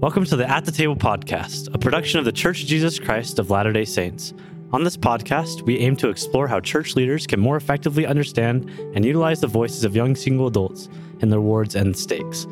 [0.00, 3.38] Welcome to the At the Table podcast, a production of the Church of Jesus Christ
[3.38, 4.32] of Latter day Saints.
[4.72, 9.04] On this podcast, we aim to explore how church leaders can more effectively understand and
[9.04, 10.88] utilize the voices of young single adults
[11.20, 12.46] in their wards and stakes.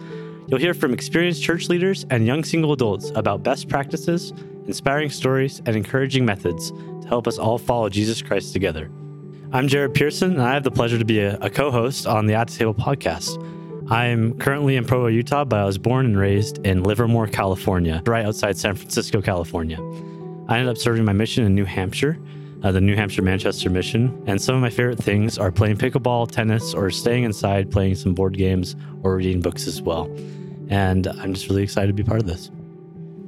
[0.47, 4.35] You'll hear from experienced church leaders and young single adults about best practices,
[4.67, 8.91] inspiring stories, and encouraging methods to help us all follow Jesus Christ together.
[9.53, 12.27] I'm Jared Pearson, and I have the pleasure to be a, a co host on
[12.27, 13.43] the At the Table podcast.
[13.91, 18.27] I'm currently in Provo, Utah, but I was born and raised in Livermore, California, right
[18.27, 19.79] outside San Francisco, California.
[20.47, 22.19] I ended up serving my mission in New Hampshire,
[22.63, 26.31] uh, the New Hampshire Manchester mission, and some of my favorite things are playing pickleball,
[26.31, 30.05] tennis, or staying inside playing some board games or reading books as well.
[30.69, 32.51] And I'm just really excited to be part of this.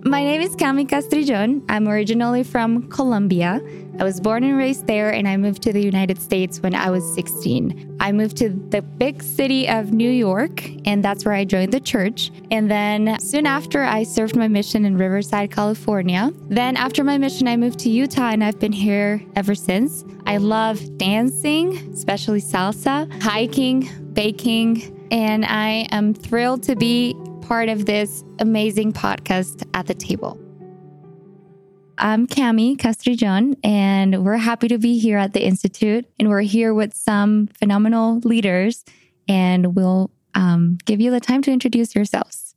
[0.04, 1.62] My name is Cami Castrillon.
[1.68, 3.60] I'm originally from Colombia.
[3.98, 6.88] I was born and raised there, and I moved to the United States when I
[6.88, 7.98] was 16.
[8.00, 11.80] I moved to the big city of New York, and that's where I joined the
[11.80, 12.30] church.
[12.50, 16.32] And then soon after, I served my mission in Riverside, California.
[16.48, 20.06] Then, after my mission, I moved to Utah, and I've been here ever since.
[20.24, 27.14] I love dancing, especially salsa, hiking, baking, and I am thrilled to be
[27.50, 30.38] part of this amazing podcast at the table.
[31.98, 36.06] I'm Cami Castrillon, and we're happy to be here at the Institute.
[36.20, 38.84] And we're here with some phenomenal leaders,
[39.26, 42.54] and we'll um, give you the time to introduce yourselves.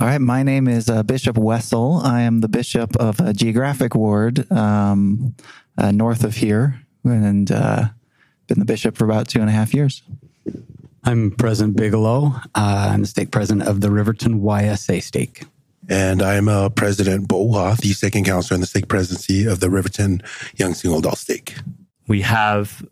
[0.00, 2.04] All right, my name is uh, Bishop Wesel.
[2.04, 5.36] I am the bishop of a geographic ward um,
[5.78, 7.84] uh, north of here, and uh,
[8.48, 10.02] been the bishop for about two and a half years.
[11.06, 12.32] I'm President Bigelow.
[12.56, 15.44] Uh, I'm the stake president of the Riverton YSA stake.
[15.88, 20.20] And I'm uh, President Boha, the second counselor in the stake presidency of the Riverton
[20.56, 21.54] Young Single Adult Stake.
[22.08, 22.84] We have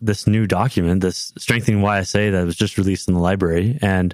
[0.00, 3.78] this new document, this Strengthening YSA that was just released in the library.
[3.80, 4.12] And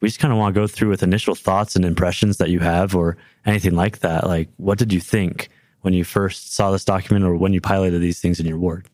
[0.00, 2.58] we just kind of want to go through with initial thoughts and impressions that you
[2.58, 4.26] have or anything like that.
[4.26, 5.50] Like, what did you think
[5.82, 8.88] when you first saw this document or when you piloted these things in your ward?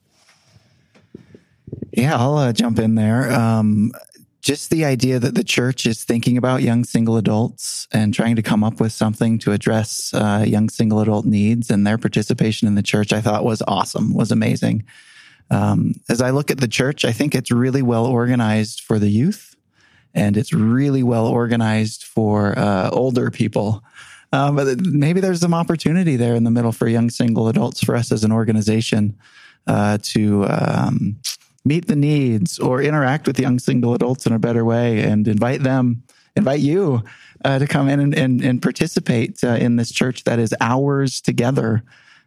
[1.93, 3.33] Yeah, I'll uh, jump in there.
[3.33, 3.93] Um,
[4.45, 8.43] just the idea that the church is thinking about young single adults and trying to
[8.43, 12.75] come up with something to address uh, young single adult needs and their participation in
[12.75, 14.85] the church, I thought was awesome, was amazing.
[15.51, 19.09] Um, as I look at the church, I think it's really well organized for the
[19.09, 19.57] youth
[20.15, 23.83] and it's really well organized for uh, older people.
[24.33, 27.97] Um, but maybe there's some opportunity there in the middle for young single adults for
[27.97, 29.17] us as an organization
[29.67, 31.17] uh, to um,
[31.65, 35.63] meet the needs or interact with young single adults in a better way and invite
[35.63, 36.03] them,
[36.37, 37.03] invite you
[37.45, 41.21] uh, to come in and, and, and participate uh, in this church that is ours
[41.21, 41.83] together.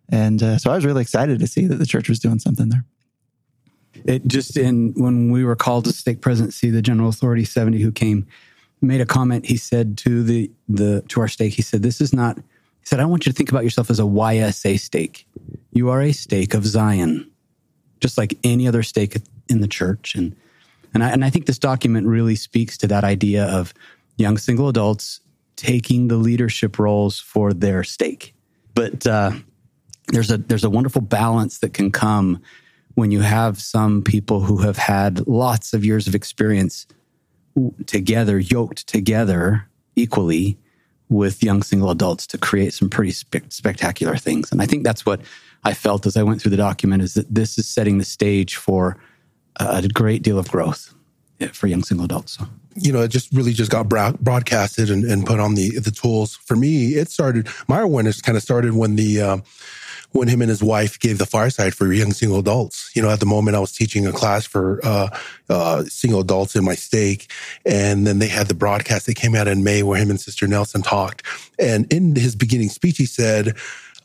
[0.09, 2.69] And uh, so I was really excited to see that the church was doing something
[2.69, 2.85] there.
[4.05, 7.91] It just in when we were called to stake presidency, the General Authority 70 who
[7.91, 8.27] came
[8.79, 9.45] made a comment.
[9.47, 12.99] He said to the the to our stake, he said, This is not he said,
[12.99, 15.27] I want you to think about yourself as a YSA stake.
[15.71, 17.29] You are a stake of Zion
[18.00, 19.18] just like any other stake
[19.50, 20.16] in the church.
[20.16, 20.35] And
[20.94, 23.74] and I, and I think this document really speaks to that idea of
[24.18, 25.19] young single adults
[25.56, 28.34] taking the leadership roles for their stake.
[28.74, 29.31] But uh,
[30.09, 32.41] there's a there's a wonderful balance that can come
[32.96, 36.88] when you have some people who have had lots of years of experience
[37.85, 40.58] together, yoked together equally
[41.09, 44.52] with young single adults to create some pretty spe- spectacular things.
[44.52, 45.22] And I think that's what
[45.63, 48.56] I felt as I went through the document is that this is setting the stage
[48.56, 48.97] for
[49.57, 50.94] a great deal of growth
[51.53, 52.38] for young single adults.
[52.75, 56.35] You know, it just really just got broadcasted and, and, put on the the tools.
[56.35, 57.47] For me, it started.
[57.67, 59.38] My awareness kind of started when the uh,
[60.12, 62.91] when him and his wife gave the fireside for young single adults.
[62.96, 65.09] You know, at the moment I was teaching a class for uh,
[65.50, 67.31] uh, single adults in my stake,
[67.66, 70.47] and then they had the broadcast that came out in May where him and Sister
[70.47, 71.23] Nelson talked.
[71.59, 73.56] And in his beginning speech, he said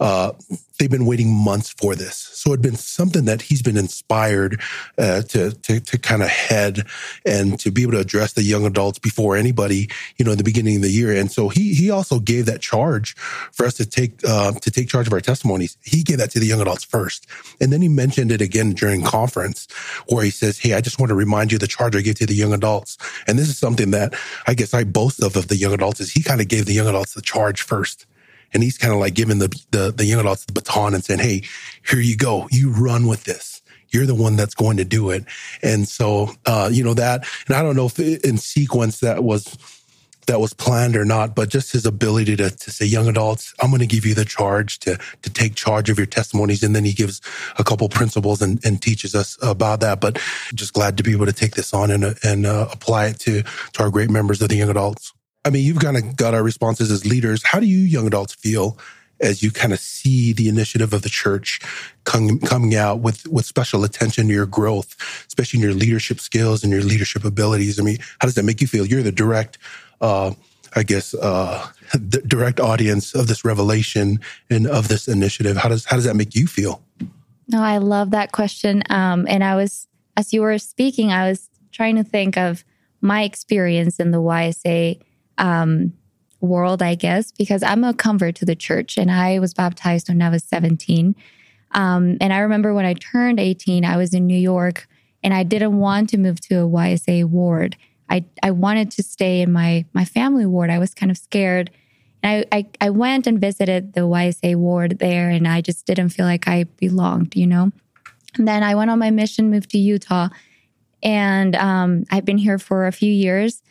[0.03, 0.33] uh,
[0.79, 2.17] they've been waiting months for this.
[2.17, 4.61] So it'd been something that he's been inspired
[4.99, 6.89] uh, to to, to kind of head
[7.25, 10.45] and to be able to address the young adults before anybody, you know, in the
[10.45, 11.15] beginning of the year.
[11.15, 13.15] And so he he also gave that charge
[13.53, 15.77] for us to take uh, to take charge of our testimonies.
[15.85, 17.29] He gave that to the young adults first,
[17.61, 19.69] and then he mentioned it again during conference
[20.09, 22.27] where he says, "Hey, I just want to remind you the charge I gave to
[22.27, 22.99] the young adults."
[23.29, 24.15] And this is something that
[24.49, 26.73] I guess I boast of of the young adults is he kind of gave the
[26.73, 28.05] young adults the charge first
[28.53, 31.21] and he's kind of like giving the, the, the young adults the baton and saying,
[31.21, 31.43] Hey,
[31.89, 32.49] here you go.
[32.51, 33.63] You run with this.
[33.91, 35.25] You're the one that's going to do it.
[35.63, 39.59] And so, uh, you know, that, and I don't know if in sequence that was,
[40.27, 43.71] that was planned or not, but just his ability to, to say, young adults, I'm
[43.71, 46.63] going to give you the charge to, to take charge of your testimonies.
[46.63, 47.21] And then he gives
[47.59, 50.01] a couple principles and, and teaches us about that.
[50.01, 50.19] But
[50.55, 53.43] just glad to be able to take this on and, and uh, apply it to,
[53.43, 55.13] to our great members of the young adults.
[55.45, 57.43] I mean, you've kind of got our responses as leaders.
[57.45, 58.79] How do you young adults feel
[59.21, 61.61] as you kind of see the initiative of the church
[62.05, 64.97] com- coming out with, with special attention to your growth,
[65.27, 67.81] especially in your leadership skills and your leadership abilities?
[67.81, 68.87] I mean, how does that make you feel?
[68.87, 69.59] You're the direct,
[70.01, 70.33] uh,
[70.75, 75.57] I guess, uh, the direct audience of this revelation and of this initiative.
[75.57, 76.83] How does how does that make you feel?
[77.49, 78.83] No, I love that question.
[78.89, 82.65] Um, and I was, as you were speaking, I was trying to think of
[83.01, 85.03] my experience in the YSA
[85.39, 85.93] um,
[86.41, 90.21] world, I guess, because I'm a convert to the church and I was baptized when
[90.21, 91.15] I was 17.
[91.71, 94.87] Um, and I remember when I turned 18, I was in New York
[95.23, 97.77] and I didn't want to move to a YSA ward.
[98.11, 100.69] I, I wanted to stay in my, my family ward.
[100.69, 101.71] I was kind of scared.
[102.23, 106.11] And I, I, I went and visited the YSA ward there and I just didn't
[106.11, 107.71] feel like I belonged, you know?
[108.37, 110.29] And then I went on my mission, moved to Utah,
[111.03, 113.63] and um, I've been here for a few years.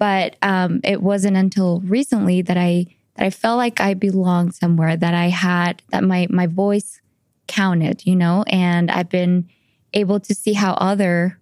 [0.00, 2.86] But um, it wasn't until recently that I
[3.16, 7.02] that I felt like I belonged somewhere, that I had that my my voice
[7.46, 8.42] counted, you know.
[8.48, 9.50] And I've been
[9.92, 11.38] able to see how other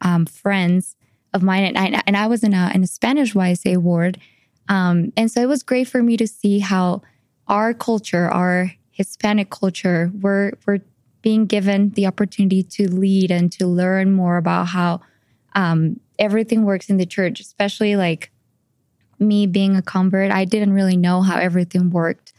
[0.00, 0.96] um, friends
[1.32, 4.18] of mine and I, and I was in a in a Spanish YSA ward,
[4.68, 7.02] um, and so it was great for me to see how
[7.46, 10.80] our culture, our Hispanic culture, we're we're
[11.22, 15.00] being given the opportunity to lead and to learn more about how
[15.54, 18.30] um, everything works in the church, especially like
[19.18, 22.32] me being a convert, I didn't really know how everything worked.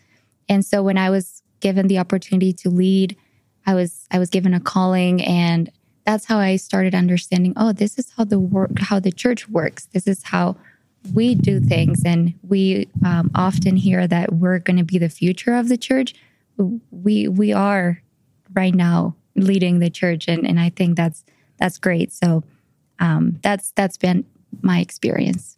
[0.48, 3.18] And so when I was given the opportunity to lead,
[3.66, 5.70] I was I was given a calling and
[6.06, 9.88] that's how I started understanding, oh, this is how the work how the church works.
[9.94, 10.56] This is how
[11.14, 15.56] we do things and we um, often hear that we're going to be the future
[15.56, 16.14] of the church.
[16.58, 18.02] We we are
[18.54, 21.26] right now leading the church and and I think that's
[21.58, 22.14] that's great.
[22.14, 22.44] So
[23.00, 24.26] um, that's that's been
[24.62, 25.58] my experience.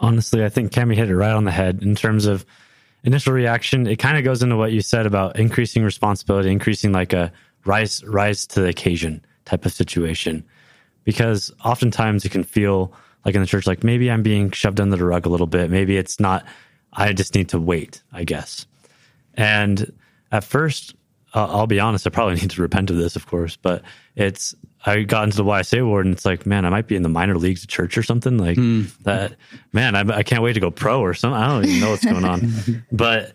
[0.00, 2.46] Honestly, I think Cami hit it right on the head in terms of
[3.04, 3.86] initial reaction.
[3.86, 7.32] It kind of goes into what you said about increasing responsibility, increasing like a
[7.64, 10.44] rise rise to the occasion type of situation.
[11.04, 12.92] Because oftentimes it can feel
[13.24, 15.70] like in the church, like maybe I'm being shoved under the rug a little bit.
[15.70, 16.44] Maybe it's not.
[16.92, 18.66] I just need to wait, I guess.
[19.34, 19.92] And
[20.30, 20.94] at first,
[21.34, 23.82] uh, I'll be honest, I probably need to repent of this, of course, but
[24.14, 24.54] it's
[24.84, 27.08] I got into the YSA ward and it's like, man, I might be in the
[27.08, 28.90] minor leagues of church or something like mm.
[29.02, 29.36] that.
[29.72, 31.40] Man, I, I, can't wait to go pro or something.
[31.40, 32.84] I don't even know what's going on.
[32.92, 33.32] but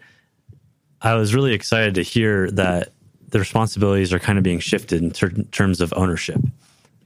[1.01, 2.91] I was really excited to hear that
[3.29, 6.41] the responsibilities are kind of being shifted in ter- terms of ownership.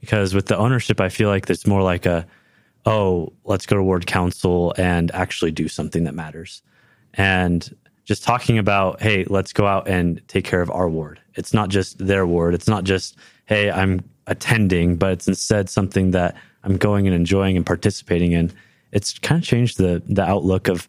[0.00, 2.26] Because with the ownership, I feel like it's more like a,
[2.84, 6.62] oh, let's go to ward council and actually do something that matters.
[7.14, 11.20] And just talking about, hey, let's go out and take care of our ward.
[11.34, 12.54] It's not just their ward.
[12.54, 13.16] It's not just,
[13.46, 18.52] hey, I'm attending, but it's instead something that I'm going and enjoying and participating in.
[18.92, 20.88] It's kind of changed the the outlook of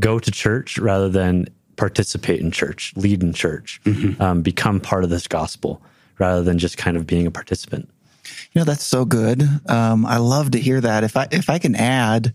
[0.00, 4.20] go to church rather than participate in church, lead in church, mm-hmm.
[4.20, 5.82] um, become part of this gospel
[6.18, 7.88] rather than just kind of being a participant.
[8.52, 9.42] You know, that's so good.
[9.68, 11.04] Um, I love to hear that.
[11.04, 12.34] If I if I can add,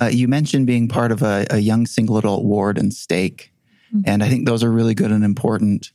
[0.00, 3.52] uh, you mentioned being part of a, a, young single adult ward and stake,
[3.94, 4.08] mm-hmm.
[4.08, 5.90] and I think those are really good and important.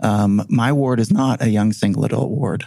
[0.00, 2.66] Um, my ward is not a young single adult ward.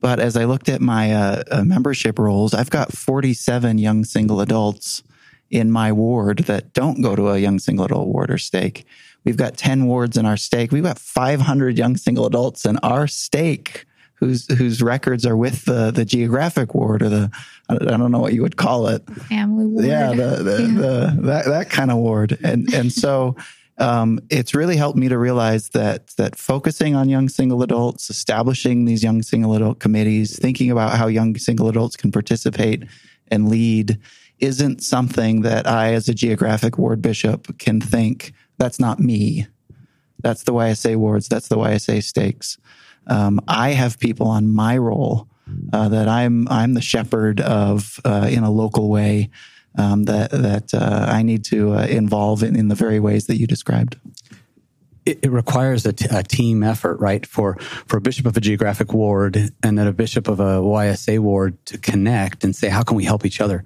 [0.00, 4.40] But as I looked at my uh, uh, membership rolls, I've got 47 young single
[4.40, 5.02] adults
[5.50, 8.86] in my ward that don't go to a young single adult ward or stake.
[9.24, 10.72] We've got 10 wards in our stake.
[10.72, 13.84] We've got 500 young single adults in our stake
[14.14, 17.30] whose whose records are with the the geographic ward or the
[17.70, 19.86] I don't know what you would call it family ward.
[19.86, 20.68] Yeah, the, the, yeah.
[20.68, 22.38] the that that kind of ward.
[22.44, 23.36] And and so
[23.80, 28.84] um, it's really helped me to realize that that focusing on young single adults, establishing
[28.84, 32.84] these young single adult committees, thinking about how young single adults can participate
[33.28, 33.98] and lead,
[34.38, 39.46] isn't something that I, as a geographic ward bishop, can think that's not me.
[40.22, 41.28] That's the YSA wards.
[41.28, 42.58] That's the YSA stakes.
[43.06, 45.26] Um, I have people on my role
[45.72, 49.30] uh, that I'm I'm the shepherd of uh, in a local way
[49.76, 53.36] um, that that uh, I need to uh, involve in, in the very ways that
[53.36, 53.96] you described.
[55.06, 57.24] It, it requires a, t- a team effort, right?
[57.24, 61.18] For for a bishop of a geographic ward and then a bishop of a YSA
[61.20, 63.64] ward to connect and say, how can we help each other?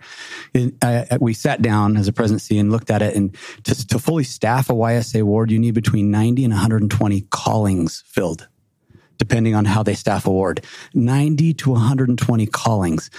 [0.55, 3.99] And, uh, we sat down as a presidency and looked at it, and to, to
[3.99, 8.49] fully staff a YSA ward, you need between 90 and 120 callings filled
[9.19, 10.65] depending on how they staff a ward.
[10.93, 13.11] 90 to 120 callings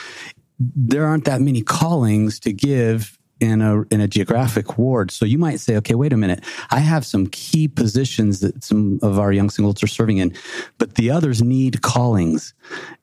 [0.60, 5.12] there aren't that many callings to give in a in a geographic ward.
[5.12, 6.44] So you might say, okay, wait a minute.
[6.70, 10.34] I have some key positions that some of our young singles are serving in,
[10.78, 12.54] but the others need callings,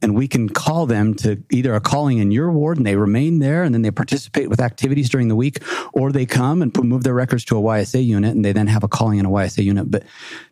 [0.01, 3.41] and we can call them to either a calling in your ward and they remain
[3.41, 5.59] there and then they participate with activities during the week,
[5.93, 8.83] or they come and move their records to a YSA unit and they then have
[8.83, 9.91] a calling in a YSA unit.
[9.91, 10.05] But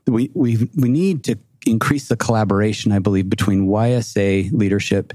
[0.06, 5.14] we we we need to increase the collaboration, I believe, between YSA leadership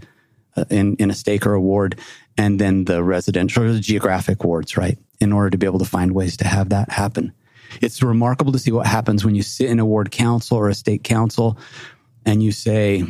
[0.57, 1.99] Uh, in in a stake or a ward
[2.37, 4.97] and then the residential or the geographic wards, right?
[5.19, 7.33] In order to be able to find ways to have that happen.
[7.81, 10.73] It's remarkable to see what happens when you sit in a ward council or a
[10.73, 11.57] stake council
[12.25, 13.03] and you say,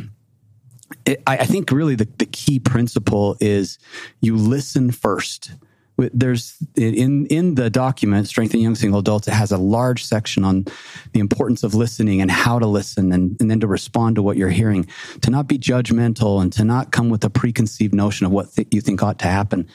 [1.04, 3.78] it, I, I think really the, the key principle is
[4.20, 5.52] you listen first
[5.96, 10.66] there's in in the document strengthen young single adults it has a large section on
[11.12, 14.36] the importance of listening and how to listen and, and then to respond to what
[14.36, 14.86] you're hearing.
[15.22, 18.68] To not be judgmental and to not come with a preconceived notion of what th-
[18.70, 19.68] you think ought to happen.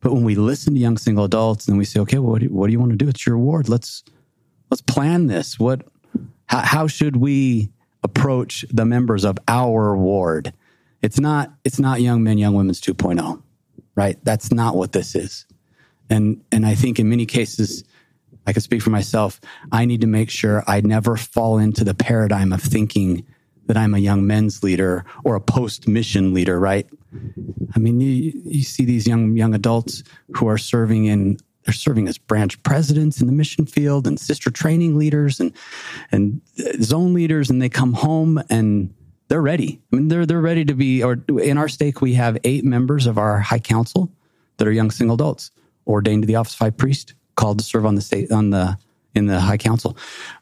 [0.00, 2.46] But when we listen to young single adults and we say okay well, what, do
[2.46, 3.08] you, what do you want to do?
[3.08, 3.68] It's your award.
[3.68, 4.04] Let's
[4.70, 5.58] let's plan this.
[5.58, 5.86] What
[6.46, 7.68] how, how should we
[8.02, 10.54] approach the members of our ward?
[11.02, 13.42] It's not it's not young men young women's 2.0
[13.94, 14.16] right?
[14.22, 15.44] That's not what this is
[16.10, 17.84] and, and I think in many cases,
[18.46, 19.40] I can speak for myself,
[19.72, 23.26] I need to make sure I never fall into the paradigm of thinking
[23.66, 26.88] that I'm a young men's leader or a post mission leader, right?
[27.74, 30.02] I mean, you, you see these young, young adults
[30.34, 34.50] who are serving in, they're serving as branch presidents in the mission field and sister
[34.50, 35.52] training leaders and,
[36.10, 36.40] and
[36.82, 38.94] zone leaders, and they come home and
[39.28, 39.78] they're ready.
[39.92, 43.06] I mean, they're, they're ready to be, or in our stake, we have eight members
[43.06, 44.10] of our high council
[44.56, 45.50] that are young single adults
[45.88, 48.78] ordained to the office of high priest, called to serve on the stake on the
[49.14, 49.96] in the high council.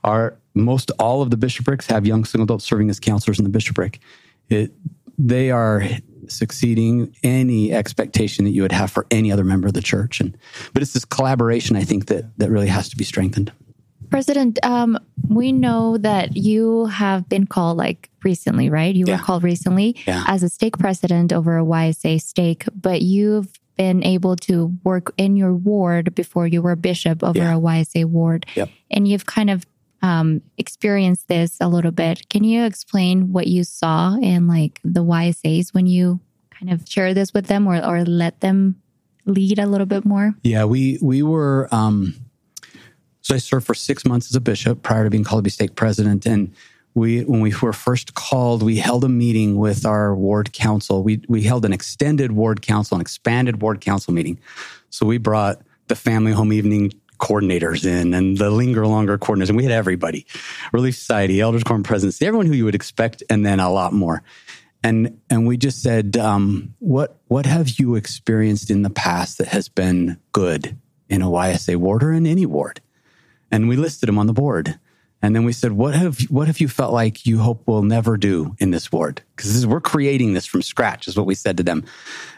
[0.05, 3.51] Our most all of the bishoprics have young single adults serving as counselors in the
[3.51, 4.01] bishopric.
[4.49, 4.73] It,
[5.19, 5.83] they are
[6.29, 10.21] succeeding any expectation that you would have for any other member of the church.
[10.21, 10.37] And
[10.73, 13.53] but it's this collaboration I think that that really has to be strengthened.
[14.11, 14.99] President, um,
[15.29, 18.95] we know that you have been called like recently, right?
[18.95, 19.17] You yeah.
[19.17, 20.25] were called recently yeah.
[20.29, 25.37] as a stake president over a YSA stake, but you've been able to work in
[25.37, 27.57] your ward before you were a bishop over yeah.
[27.57, 28.47] a YSA ward.
[28.55, 28.71] Yep.
[28.91, 29.67] And you've kind of
[30.03, 32.29] um, experienced this a little bit.
[32.29, 37.15] Can you explain what you saw in like the YSAs when you kind of share
[37.15, 38.81] this with them or, or let them
[39.25, 40.35] lead a little bit more?
[40.43, 42.15] Yeah, we we were um
[43.21, 45.51] so I served for six months as a bishop prior to being called to be
[45.51, 46.27] stake president.
[46.27, 46.55] And
[46.97, 51.03] we when we were first called, we held a meeting with our ward council.
[51.03, 54.41] We we held an extended ward council, an expanded ward council meeting.
[54.89, 59.59] So we brought the family home evening coordinators in and the linger longer coordinators, and
[59.59, 60.27] we had everybody,
[60.73, 64.23] Relief Society, Elders Quorum Presidency, everyone who you would expect, and then a lot more.
[64.83, 69.49] And and we just said, um, what what have you experienced in the past that
[69.49, 70.79] has been good
[71.11, 72.81] in a YSA ward or in any ward?
[73.51, 74.79] And we listed them on the board.
[75.23, 78.17] And then we said, what have, what have you felt like you hope will never
[78.17, 79.23] do in this ward?
[79.35, 81.85] Because we're creating this from scratch is what we said to them.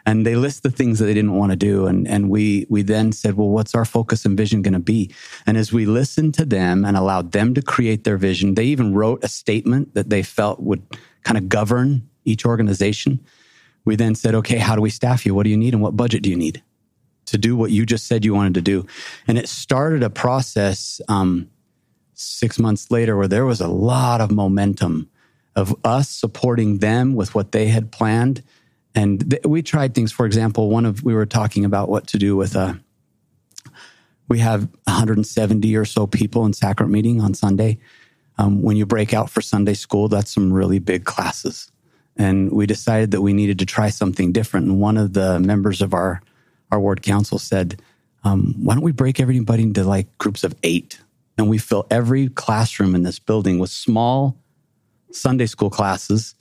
[0.06, 1.86] And they list the things that they didn't want to do.
[1.86, 5.12] And, and we, we then said, well, what's our focus and vision going to be?
[5.44, 8.94] And as we listened to them and allowed them to create their vision, they even
[8.94, 10.82] wrote a statement that they felt would
[11.24, 13.20] kind of govern each organization.
[13.84, 15.34] We then said, okay, how do we staff you?
[15.34, 15.74] What do you need?
[15.74, 16.62] And what budget do you need
[17.26, 18.86] to do what you just said you wanted to do?
[19.26, 21.50] And it started a process, um,
[22.18, 25.08] six months later where there was a lot of momentum
[25.54, 28.42] of us supporting them with what they had planned.
[28.94, 32.18] And th- we tried things, for example, one of, we were talking about what to
[32.18, 32.74] do with a, uh,
[34.28, 37.78] we have 170 or so people in sacrament meeting on Sunday.
[38.36, 41.70] Um, when you break out for Sunday school, that's some really big classes.
[42.16, 44.66] And we decided that we needed to try something different.
[44.66, 46.20] And one of the members of our,
[46.70, 47.80] our ward council said,
[48.24, 51.00] um, why don't we break everybody into like groups of eight?
[51.38, 54.36] And we fill every classroom in this building with small
[55.12, 56.34] Sunday school classes.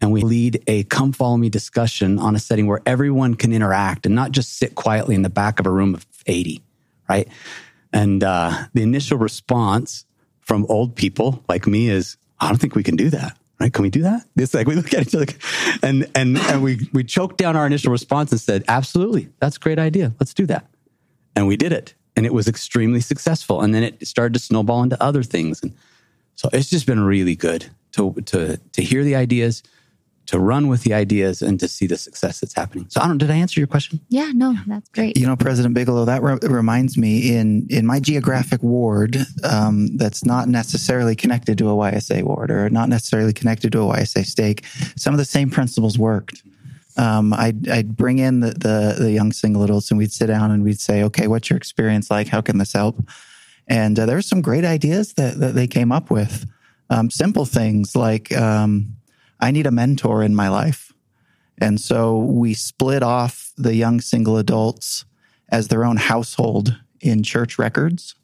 [0.00, 4.06] And we lead a come follow me discussion on a setting where everyone can interact
[4.06, 6.62] and not just sit quietly in the back of a room of 80,
[7.08, 7.28] right?
[7.92, 10.04] And uh, the initial response
[10.40, 13.36] from old people like me is, I don't think we can do that.
[13.60, 13.72] Right?
[13.72, 14.22] Can we do that?
[14.36, 15.26] It's like we look at each other
[15.82, 19.60] and and and we we choked down our initial response and said, absolutely, that's a
[19.60, 20.12] great idea.
[20.18, 20.66] Let's do that.
[21.36, 23.60] And we did it and it was extremely successful.
[23.60, 25.62] And then it started to snowball into other things.
[25.62, 25.72] And
[26.34, 29.62] so it's just been really good to to to hear the ideas,
[30.26, 32.86] to run with the ideas, and to see the success that's happening.
[32.88, 33.18] So I don't.
[33.18, 34.00] Did I answer your question?
[34.08, 34.30] Yeah.
[34.34, 35.16] No, that's great.
[35.16, 40.24] You know, President Bigelow, that re- reminds me in in my geographic ward, um, that's
[40.24, 44.64] not necessarily connected to a YSA ward or not necessarily connected to a YSA stake.
[44.96, 46.42] Some of the same principles worked.
[46.96, 50.50] Um, I'd, I'd bring in the, the, the young single adults and we'd sit down
[50.50, 52.28] and we'd say, okay, what's your experience like?
[52.28, 52.96] How can this help?
[53.66, 56.46] And uh, were some great ideas that, that they came up with.
[56.90, 58.96] Um, simple things like um,
[59.40, 60.92] I need a mentor in my life.
[61.58, 65.04] And so we split off the young single adults
[65.48, 68.14] as their own household in church records,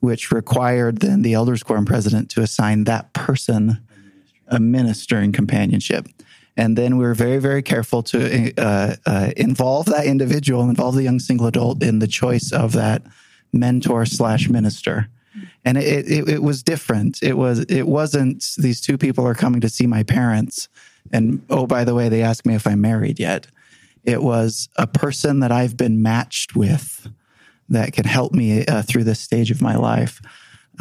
[0.00, 3.82] which required then the elders quorum president to assign that person
[4.48, 6.06] a minister in companionship.
[6.56, 11.02] And then we were very, very careful to uh, uh, involve that individual, involve the
[11.02, 13.02] young single adult in the choice of that
[13.52, 15.08] mentor slash minister.
[15.64, 17.22] And it, it, it was different.
[17.22, 20.68] It was it wasn't these two people are coming to see my parents,
[21.10, 23.46] and oh by the way, they asked me if I'm married yet.
[24.04, 27.08] It was a person that I've been matched with
[27.68, 30.20] that can help me uh, through this stage of my life.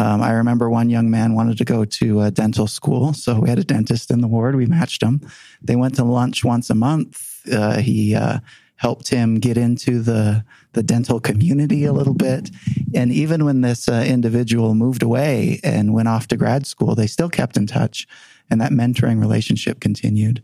[0.02, 3.50] Um, I remember one young man wanted to go to a dental school, so we
[3.50, 4.56] had a dentist in the ward.
[4.56, 5.22] We matched him.
[5.62, 7.48] They went to lunch once a month.
[7.52, 8.40] Uh, he uh,
[8.78, 10.44] helped him get into the
[10.74, 12.50] the dental community a little bit.
[12.96, 17.08] And even when this uh, individual moved away and went off to grad school, they
[17.08, 18.08] still kept in touch,
[18.50, 20.42] and that mentoring relationship continued.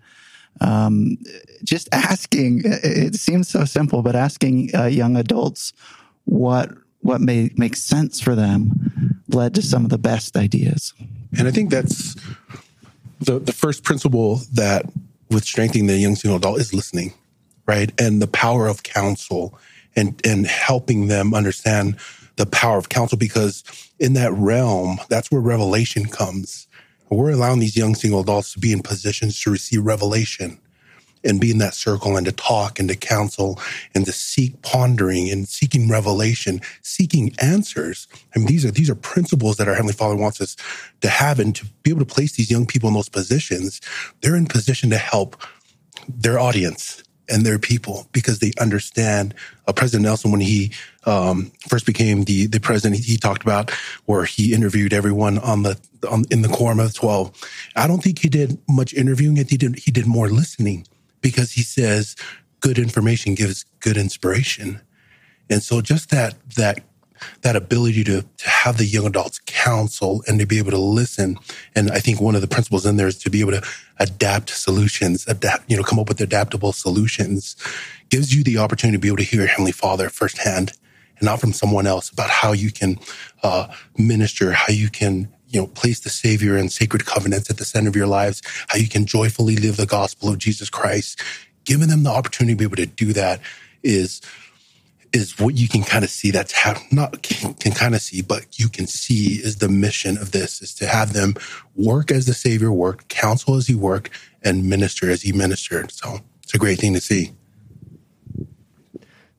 [0.61, 1.17] Um,
[1.63, 5.73] just asking, it seems so simple, but asking uh, young adults
[6.25, 10.93] what what may make sense for them led to some of the best ideas.
[11.37, 12.15] And I think that's
[13.19, 14.85] the the first principle that
[15.29, 17.13] with strengthening the young single adult is listening,
[17.65, 17.91] right?
[17.99, 19.57] And the power of counsel
[19.95, 21.97] and and helping them understand
[22.37, 23.63] the power of counsel because
[23.99, 26.67] in that realm, that's where revelation comes.
[27.09, 30.59] We're allowing these young single adults to be in positions to receive revelation
[31.27, 33.59] and be in that circle and to talk and to counsel
[33.93, 38.07] and to seek pondering and seeking revelation, seeking answers.
[38.35, 40.55] I mean, these are these are principles that our Heavenly Father wants us
[41.01, 43.81] to have and to be able to place these young people in those positions.
[44.21, 45.41] They're in position to help
[46.07, 49.33] their audience and their people because they understand.
[49.67, 50.71] Uh, president Nelson, when he
[51.05, 53.71] um, first became the the president, he, he, talked about
[54.05, 55.77] where he interviewed everyone on the
[56.09, 57.35] on, in the quorum of twelve.
[57.75, 59.35] I don't think he did much interviewing.
[59.35, 60.87] He did he did more listening
[61.21, 62.15] because he says
[62.59, 64.81] good information gives good inspiration.
[65.49, 66.81] And so just that that
[67.41, 71.37] that ability to, to have the young adults counsel and to be able to listen.
[71.75, 73.63] And I think one of the principles in there is to be able to
[73.97, 77.55] adapt solutions, adapt, you know, come up with adaptable solutions
[78.09, 80.73] gives you the opportunity to be able to hear Heavenly Father firsthand
[81.17, 82.99] and not from someone else about how you can
[83.43, 87.65] uh, minister, how you can you know, place the Savior and sacred covenants at the
[87.65, 91.21] center of your lives, how you can joyfully live the gospel of Jesus Christ.
[91.63, 93.41] Giving them the opportunity to be able to do that
[93.83, 94.21] is
[95.13, 98.21] is what you can kind of see that's have not can, can kind of see,
[98.21, 101.33] but you can see is the mission of this is to have them
[101.75, 104.09] work as the Savior worked, counsel as he worked,
[104.43, 105.91] and minister as he ministered.
[105.91, 107.31] So it's a great thing to see.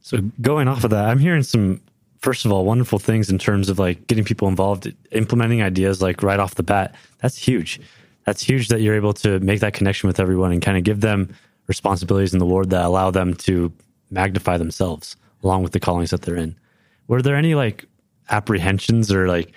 [0.00, 1.82] So going off of that, I'm hearing some
[2.28, 6.22] first of all, wonderful things in terms of like getting people involved, implementing ideas like
[6.22, 6.94] right off the bat.
[7.22, 7.80] That's huge.
[8.26, 11.00] That's huge that you're able to make that connection with everyone and kind of give
[11.00, 11.34] them
[11.68, 13.72] responsibilities in the Lord that allow them to
[14.10, 16.54] magnify themselves along with the callings that they're in.
[17.06, 17.86] Were there any like
[18.28, 19.50] apprehensions or like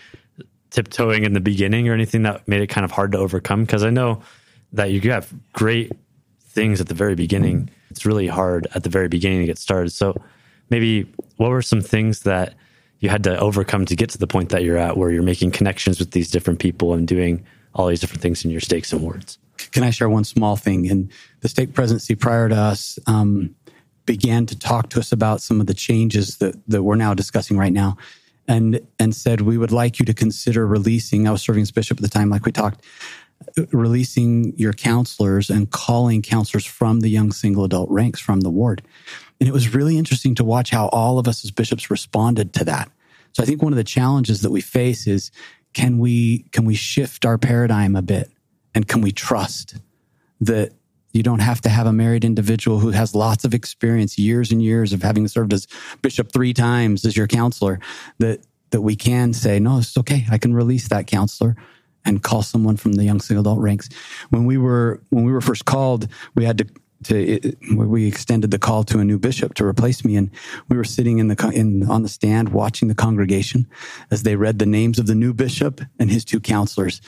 [0.69, 3.65] tiptoeing in the beginning or anything that made it kind of hard to overcome?
[3.65, 4.21] Because I know
[4.71, 5.91] that you have great
[6.39, 7.69] things at the very beginning.
[7.89, 9.91] It's really hard at the very beginning to get started.
[9.91, 10.15] So
[10.71, 11.07] maybe
[11.37, 12.55] what were some things that
[12.99, 15.51] you had to overcome to get to the point that you're at where you're making
[15.51, 19.01] connections with these different people and doing all these different things in your stakes and
[19.01, 19.37] wards?
[19.71, 20.89] Can I share one small thing?
[20.89, 23.55] And the stake presidency prior to us um,
[24.05, 27.57] began to talk to us about some of the changes that, that we're now discussing
[27.57, 27.97] right now
[28.47, 31.99] and and said we would like you to consider releasing i was serving as bishop
[31.99, 32.83] at the time like we talked
[33.71, 38.81] releasing your counselors and calling counselors from the young single adult ranks from the ward
[39.41, 42.65] and it was really interesting to watch how all of us as bishops responded to
[42.65, 42.91] that.
[43.33, 45.31] So I think one of the challenges that we face is
[45.73, 48.29] can we can we shift our paradigm a bit
[48.75, 49.77] and can we trust
[50.41, 50.73] that
[51.11, 54.61] you don't have to have a married individual who has lots of experience, years and
[54.61, 55.67] years of having served as
[56.03, 57.79] bishop three times as your counselor,
[58.19, 60.27] that that we can say, no, it's okay.
[60.29, 61.55] I can release that counselor
[62.05, 63.89] and call someone from the young single adult ranks.
[64.29, 66.67] When we were when we were first called, we had to
[67.03, 70.29] to we extended the call to a new bishop to replace me and
[70.69, 73.67] we were sitting in the in on the stand watching the congregation
[74.11, 77.01] as they read the names of the new bishop and his two counselors.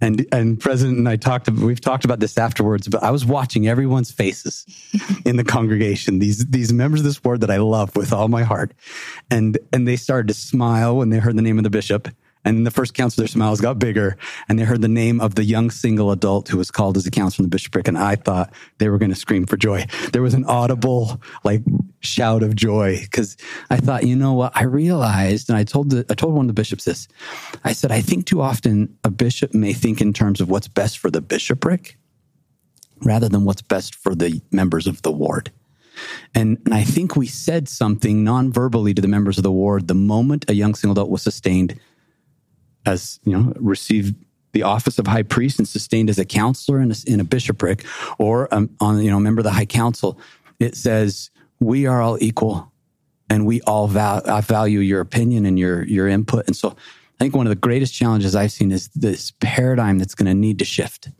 [0.00, 3.68] And and president and I talked we've talked about this afterwards but I was watching
[3.68, 4.66] everyone's faces
[5.24, 8.42] in the congregation these these members of this board that I love with all my
[8.42, 8.74] heart.
[9.30, 12.08] And and they started to smile when they heard the name of the bishop
[12.46, 14.16] And the first council, their smiles got bigger
[14.48, 17.10] and they heard the name of the young single adult who was called as a
[17.10, 17.88] counselor in the bishopric.
[17.88, 19.84] And I thought they were going to scream for joy.
[20.12, 21.62] There was an audible like
[22.00, 23.36] shout of joy because
[23.68, 24.52] I thought, you know what?
[24.54, 27.08] I realized, and I told the, I told one of the bishops this.
[27.64, 30.98] I said, I think too often a bishop may think in terms of what's best
[30.98, 31.98] for the bishopric
[33.02, 35.50] rather than what's best for the members of the ward.
[36.32, 39.88] And, and I think we said something non verbally to the members of the ward
[39.88, 41.80] the moment a young single adult was sustained
[42.86, 44.14] as, you know, received
[44.52, 47.84] the office of high priest and sustained as a counselor in a, in a bishopric
[48.18, 50.18] or um, on, you know, member of the high council.
[50.58, 52.72] It says, we are all equal
[53.28, 56.46] and we all val- value your opinion and your, your input.
[56.46, 60.14] And so I think one of the greatest challenges I've seen is this paradigm that's
[60.14, 61.10] going to need to shift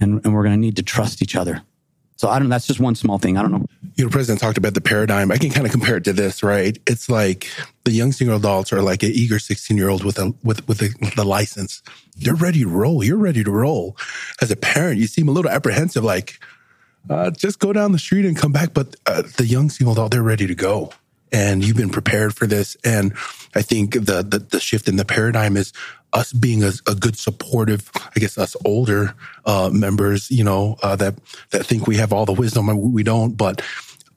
[0.00, 1.62] and, and we're going to need to trust each other.
[2.16, 2.50] So I don't.
[2.50, 3.38] That's just one small thing.
[3.38, 3.66] I don't know.
[4.00, 5.30] You know, President talked about the paradigm.
[5.30, 6.78] I can kind of compare it to this, right?
[6.86, 7.50] It's like
[7.84, 10.80] the young single adults are like an eager 16 year old with a, with, with
[10.80, 11.82] a, the license.
[12.16, 13.04] They're ready to roll.
[13.04, 13.98] You're ready to roll.
[14.40, 16.40] As a parent, you seem a little apprehensive, like,
[17.10, 18.72] uh, just go down the street and come back.
[18.72, 20.92] But uh, the young single adult, they're ready to go.
[21.30, 22.78] And you've been prepared for this.
[22.82, 23.12] And
[23.54, 25.74] I think the, the, the shift in the paradigm is
[26.14, 30.96] us being a, a, good supportive, I guess us older uh, members, you know, uh,
[30.96, 31.16] that
[31.50, 33.62] that think we have all the wisdom, and we don't, but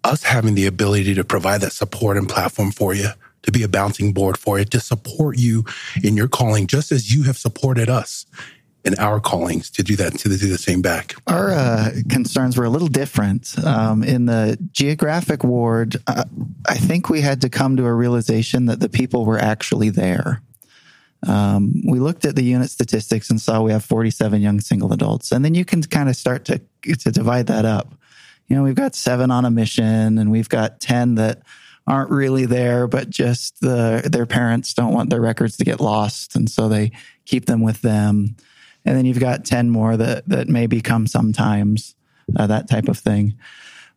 [0.04, 3.10] us having the ability to provide that support and platform for you,
[3.44, 5.66] to be a bouncing board for you, to support you
[6.04, 8.26] in your calling, just as you have supported us
[8.86, 11.16] in our callings to do that, to do the same back.
[11.28, 13.58] Our uh, concerns were a little different.
[13.64, 16.26] Um, in the geographic ward, uh,
[16.68, 20.42] I think we had to come to a realization that the people were actually there.
[21.26, 25.32] Um, we looked at the unit statistics and saw we have 47 young single adults.
[25.32, 27.94] And then you can kind of start to, to divide that up.
[28.48, 31.42] You know, we've got seven on a mission and we've got 10 that
[31.88, 36.36] aren't really there, but just the, their parents don't want their records to get lost.
[36.36, 36.92] And so they
[37.26, 38.36] keep them with them.
[38.86, 41.96] And then you've got 10 more that, that may become sometimes,
[42.38, 43.38] uh, that type of thing.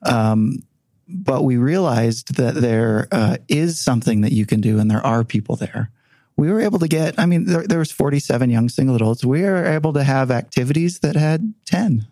[0.03, 0.63] Um,
[1.09, 5.25] but we realized that there uh, is something that you can do and there are
[5.25, 5.91] people there
[6.37, 9.25] we were able to get, I mean, there, there was 47 young single adults.
[9.25, 12.07] We were able to have activities that had 10,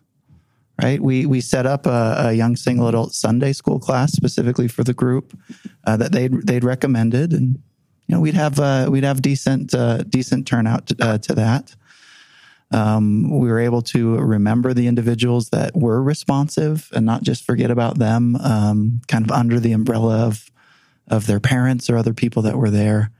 [0.82, 1.00] right?
[1.00, 4.94] We, we set up a, a young single adult Sunday school class specifically for the
[4.94, 5.38] group
[5.84, 7.32] uh, that they'd, they'd recommended.
[7.32, 7.58] And,
[8.06, 11.76] you know, we'd have, uh, we'd have decent, uh, decent turnout to, uh, to that.
[12.70, 17.70] Um, we were able to remember the individuals that were responsive and not just forget
[17.70, 20.50] about them, um, kind of under the umbrella of,
[21.06, 23.10] of their parents or other people that were there.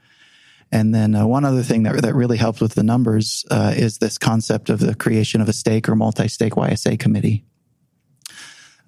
[0.74, 3.98] And then uh, one other thing that, that really helps with the numbers uh, is
[3.98, 7.44] this concept of the creation of a stake or multi-stake YSA committee.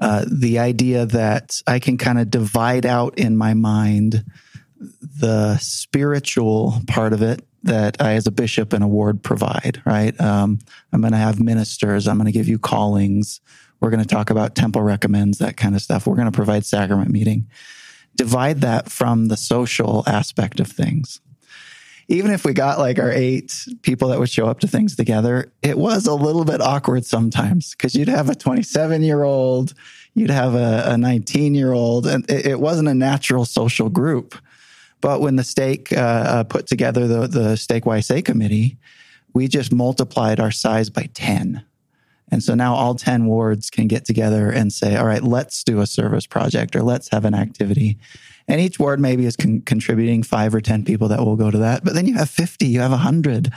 [0.01, 4.25] Uh, the idea that I can kind of divide out in my mind
[5.01, 10.21] the spiritual part of it that I, as a bishop and a ward, provide, right?
[10.21, 10.59] Um,
[10.93, 12.09] I'm going to have ministers.
[12.09, 13.41] I'm going to give you callings.
[13.79, 16.09] We're going to talk about temple recommends, that kind of stuff.
[16.09, 17.49] We're going to provide sacrament meeting.
[18.17, 21.21] Divide that from the social aspect of things
[22.09, 25.53] even if we got like our eight people that would show up to things together,
[25.63, 29.75] it was a little bit awkward sometimes because you'd have a 27 year old,
[30.15, 34.37] you'd have a 19 year old, and it, it, wasn't a natural social group.
[35.01, 38.79] But when the stake uh, uh, put together the, the stake YSA committee,
[39.35, 41.65] we just multiplied our size by 10.
[42.31, 45.81] And so now all 10 wards can get together and say, all right, let's do
[45.81, 47.99] a service project or let's have an activity.
[48.49, 51.59] And each ward maybe is con- contributing five or 10 people that will go to
[51.59, 51.85] that.
[51.85, 53.53] But then you have 50, you have 100.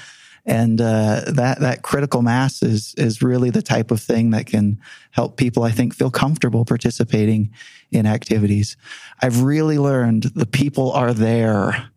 [0.45, 4.79] And uh, that, that critical mass is, is really the type of thing that can
[5.11, 7.51] help people, I think, feel comfortable participating
[7.91, 8.77] in activities.
[9.21, 11.89] I've really learned the people are there.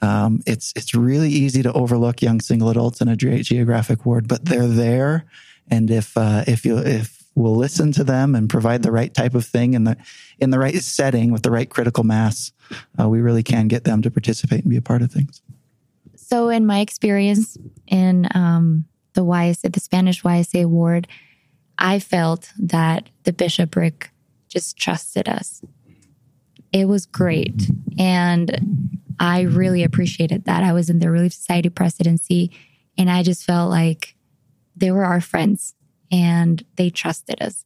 [0.00, 4.44] Um, it's, it's really easy to overlook young single adults in a geographic ward, but
[4.44, 5.26] they're there.
[5.70, 9.34] And if, uh, if you, if will listen to them and provide the right type
[9.34, 9.96] of thing in the
[10.38, 12.52] in the right setting with the right critical mass,
[13.00, 15.42] uh, we really can get them to participate and be a part of things.
[16.16, 21.08] So, in my experience in um, the YSA, the Spanish YSA Award,
[21.78, 24.10] I felt that the bishopric
[24.48, 25.62] just trusted us.
[26.72, 30.62] It was great, and I really appreciated that.
[30.62, 32.50] I was in the Relief Society presidency,
[32.96, 34.16] and I just felt like
[34.74, 35.74] they were our friends
[36.12, 37.64] and they trusted us.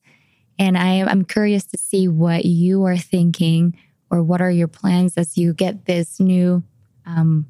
[0.59, 3.77] And I, I'm curious to see what you are thinking
[4.11, 6.63] or what are your plans as you get this new,
[7.05, 7.47] um,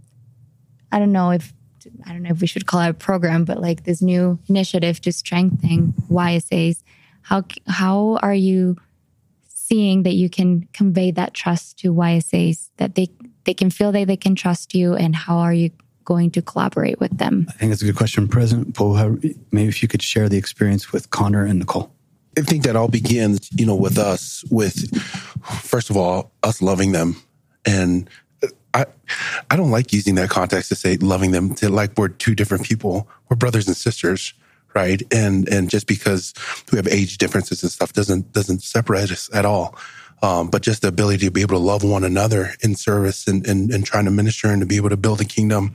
[0.90, 1.52] I don't know if,
[2.04, 5.00] I don't know if we should call it a program, but like this new initiative
[5.02, 6.82] to strengthen YSAs.
[7.22, 8.76] How, how are you
[9.46, 13.08] seeing that you can convey that trust to YSAs that they,
[13.44, 15.70] they can feel that they can trust you and how are you
[16.06, 17.44] going to collaborate with them?
[17.50, 18.26] I think it's a good question.
[18.26, 19.18] President Poe,
[19.52, 21.92] maybe if you could share the experience with Connor and Nicole.
[22.38, 24.96] I think that all begins, you know, with us, with
[25.62, 27.16] first of all, us loving them.
[27.66, 28.08] And
[28.74, 28.86] I,
[29.50, 32.64] I don't like using that context to say loving them to like we're two different
[32.64, 33.08] people.
[33.28, 34.34] We're brothers and sisters,
[34.74, 35.02] right?
[35.12, 36.34] And, and just because
[36.70, 39.76] we have age differences and stuff doesn't, doesn't separate us at all.
[40.22, 43.46] Um, but just the ability to be able to love one another in service and,
[43.46, 45.74] and, and trying to minister and to be able to build a kingdom.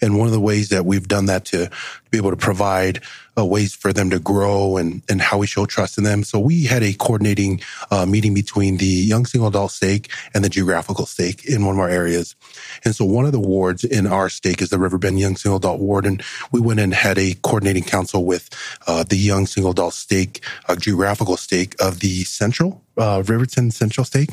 [0.00, 1.70] And one of the ways that we've done that to, to
[2.10, 3.02] be able to provide
[3.40, 6.22] uh, ways for them to grow and, and how we show trust in them.
[6.22, 10.48] So we had a coordinating uh, meeting between the young single adult stake and the
[10.48, 12.36] geographical stake in one of our areas.
[12.84, 15.80] And so one of the wards in our stake is the Riverbend Young Single Adult
[15.80, 16.06] Ward.
[16.06, 16.22] And
[16.52, 18.50] we went and had a coordinating council with
[18.86, 24.04] uh, the young single adult stake, uh, geographical stake of the central, uh, Riverton Central
[24.04, 24.30] stake.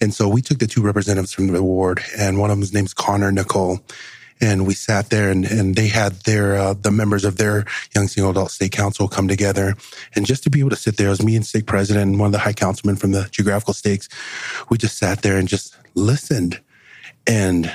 [0.00, 2.94] And so we took the two representatives from the ward, and one of them's name's
[2.94, 3.80] Connor Nicole
[4.40, 8.08] and we sat there and, and they had their uh, the members of their young
[8.08, 9.76] single adult stake council come together.
[10.14, 12.18] And just to be able to sit there it was me and stake president and
[12.18, 14.08] one of the high councilmen from the geographical stakes.
[14.68, 16.60] We just sat there and just listened.
[17.26, 17.72] And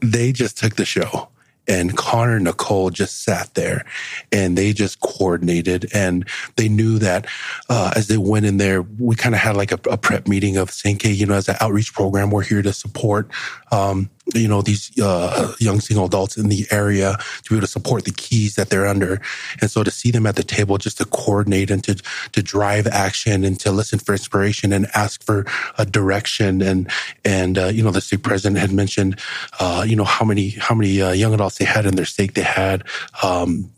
[0.00, 1.28] they just took the show.
[1.66, 3.86] And Connor and Nicole just sat there
[4.30, 5.86] and they just coordinated.
[5.94, 7.26] And they knew that
[7.70, 10.58] uh, as they went in there, we kind of had like a, a, prep meeting
[10.58, 13.30] of saying, okay, you know, as an outreach program, we're here to support,
[13.72, 17.70] um, you know, these uh, young single adults in the area to be able to
[17.70, 19.20] support the keys that they're under.
[19.60, 21.96] And so to see them at the table just to coordinate and to,
[22.32, 25.44] to drive action and to listen for inspiration and ask for
[25.76, 26.62] a direction.
[26.62, 26.90] And,
[27.24, 29.20] and, uh, you know, the stake president had mentioned,
[29.60, 32.34] uh, you know, how many, how many uh, young adults they had in their stake.
[32.34, 32.84] They had,
[33.22, 33.70] um,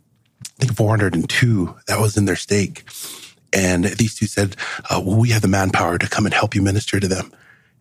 [0.60, 2.84] I think 402 that was in their stake.
[3.52, 4.56] And these two said,
[4.90, 7.32] uh, we have the manpower to come and help you minister to them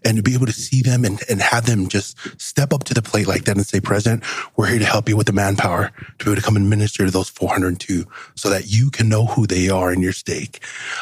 [0.05, 2.93] and to be able to see them and, and have them just step up to
[2.93, 4.23] the plate like that and say, President,
[4.55, 7.05] we're here to help you with the manpower to be able to come and minister
[7.05, 10.59] to those 402 so that you can know who they are in your stake.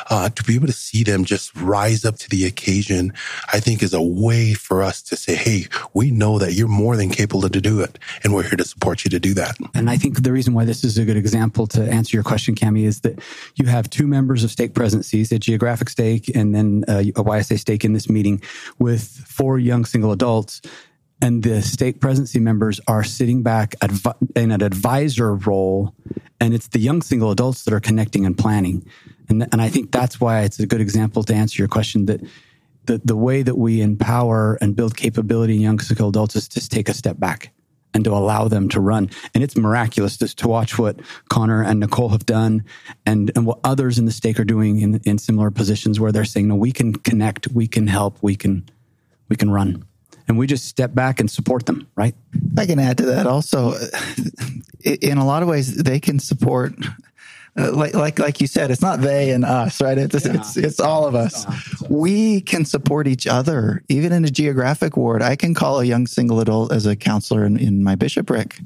[0.10, 3.12] Uh, to be able to see them just rise up to the occasion,
[3.52, 6.96] I think is a way for us to say, Hey, we know that you're more
[6.96, 8.00] than capable to do it.
[8.24, 9.58] And we're here to support you to do that.
[9.76, 12.56] And I think the reason why this is a good example to answer your question,
[12.56, 13.20] Cami, is that
[13.56, 17.60] you have two members of stake presidencies, a geographic stake and then a, a YSA
[17.60, 18.42] stake in this meeting
[18.80, 20.62] with with four young single adults
[21.20, 23.74] and the stake presidency members are sitting back
[24.36, 25.96] in an advisor role
[26.40, 28.86] and it's the young single adults that are connecting and planning
[29.30, 32.22] and, and i think that's why it's a good example to answer your question that
[32.86, 36.70] the, the way that we empower and build capability in young single adults is to
[36.70, 37.52] take a step back
[37.94, 39.10] and to allow them to run.
[39.34, 42.66] And it's miraculous just to watch what Connor and Nicole have done
[43.06, 46.26] and, and what others in the stake are doing in, in similar positions where they're
[46.26, 48.66] saying, no, we can connect, we can help, we can,
[49.30, 49.86] we can run.
[50.28, 52.16] And we just step back and support them, right?
[52.58, 53.74] I can add to that also.
[54.86, 56.74] In a lot of ways, they can support
[57.56, 59.98] uh, like like like you said, it's not they and us, right?
[59.98, 60.34] It's yeah.
[60.36, 61.46] it's, it's all of us.
[61.88, 65.22] We can support each other, even in a geographic ward.
[65.22, 68.60] I can call a young single adult as a counselor in, in my bishopric.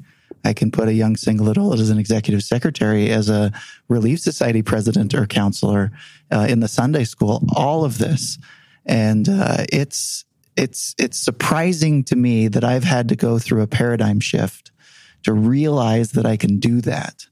[0.44, 3.52] I can put a young single adult as an executive secretary, as a
[3.88, 5.92] relief society president or counselor
[6.30, 7.44] uh, in the Sunday school.
[7.54, 8.38] All of this,
[8.86, 10.24] and uh, it's
[10.58, 14.70] it's it's surprising to me that I've had to go through a paradigm shift
[15.22, 17.26] to realize that I can do that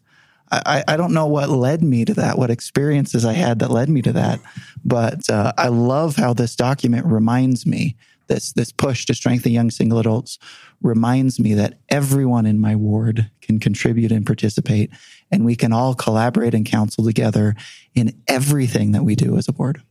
[0.50, 3.88] I, I don't know what led me to that, what experiences I had that led
[3.88, 4.40] me to that,
[4.84, 7.96] but uh, I love how this document reminds me
[8.28, 10.38] this this push to strengthen young single adults
[10.82, 14.90] reminds me that everyone in my ward can contribute and participate,
[15.30, 17.54] and we can all collaborate and counsel together
[17.94, 19.82] in everything that we do as a board.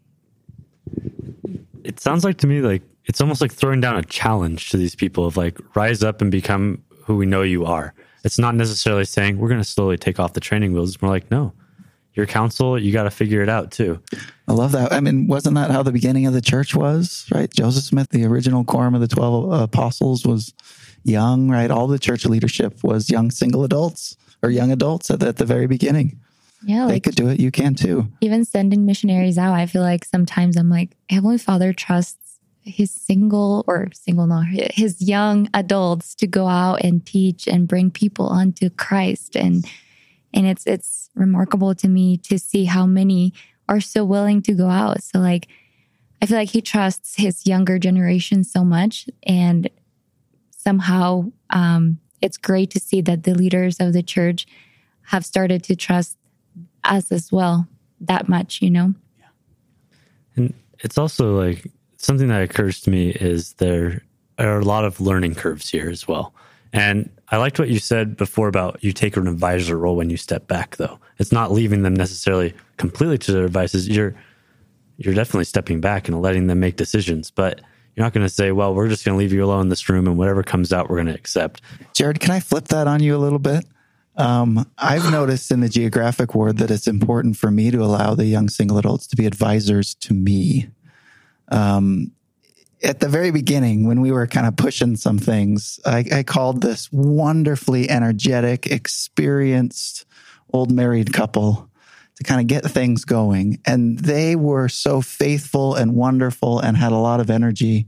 [1.85, 4.95] It sounds like to me like it's almost like throwing down a challenge to these
[4.95, 7.93] people of like rise up and become who we know you are
[8.25, 10.95] it's not necessarily saying we're going to slowly take off the training wheels.
[10.95, 11.53] It's more like, no,
[12.15, 14.01] your council, you got to figure it out too.
[14.47, 14.91] I love that.
[14.91, 17.53] I mean, wasn't that how the beginning of the church was, right?
[17.53, 20.55] Joseph Smith, the original quorum of the 12 uh, apostles, was
[21.03, 21.69] young, right?
[21.69, 25.45] All the church leadership was young single adults or young adults at the, at the
[25.45, 26.19] very beginning.
[26.65, 27.39] Yeah, like, they could do it.
[27.39, 28.07] You can too.
[28.21, 33.63] Even sending missionaries out, I feel like sometimes I'm like, Heavenly Father trusts his single
[33.67, 38.71] or single not his young adults to go out and teach and bring people onto
[38.71, 39.63] Christ and
[40.33, 43.33] and it's it's remarkable to me to see how many
[43.69, 45.47] are so willing to go out so like
[46.23, 49.69] I feel like he trusts his younger generation so much and
[50.49, 54.47] somehow um, it's great to see that the leaders of the church
[55.03, 56.17] have started to trust
[56.91, 57.67] us as well
[58.01, 59.25] that much you know Yeah.
[60.35, 61.67] and it's also like
[61.97, 64.01] something that occurs to me is there
[64.37, 66.33] are a lot of learning curves here as well.
[66.73, 70.17] And I liked what you said before about you take an advisor role when you
[70.17, 70.99] step back, though.
[71.17, 73.87] It's not leaving them necessarily completely to their devices.
[73.87, 74.13] You're
[74.97, 77.61] you're definitely stepping back and letting them make decisions, but
[77.95, 79.87] you're not going to say, "Well, we're just going to leave you alone in this
[79.89, 81.61] room, and whatever comes out, we're going to accept."
[81.93, 83.65] Jared, can I flip that on you a little bit?
[84.17, 88.25] Um, I've noticed in the geographic ward that it's important for me to allow the
[88.25, 90.69] young single adults to be advisors to me.
[91.49, 92.11] Um,
[92.83, 96.61] at the very beginning, when we were kind of pushing some things, I, I called
[96.61, 100.05] this wonderfully energetic, experienced
[100.53, 101.69] old married couple
[102.15, 103.59] to kind of get things going.
[103.65, 107.87] And they were so faithful and wonderful and had a lot of energy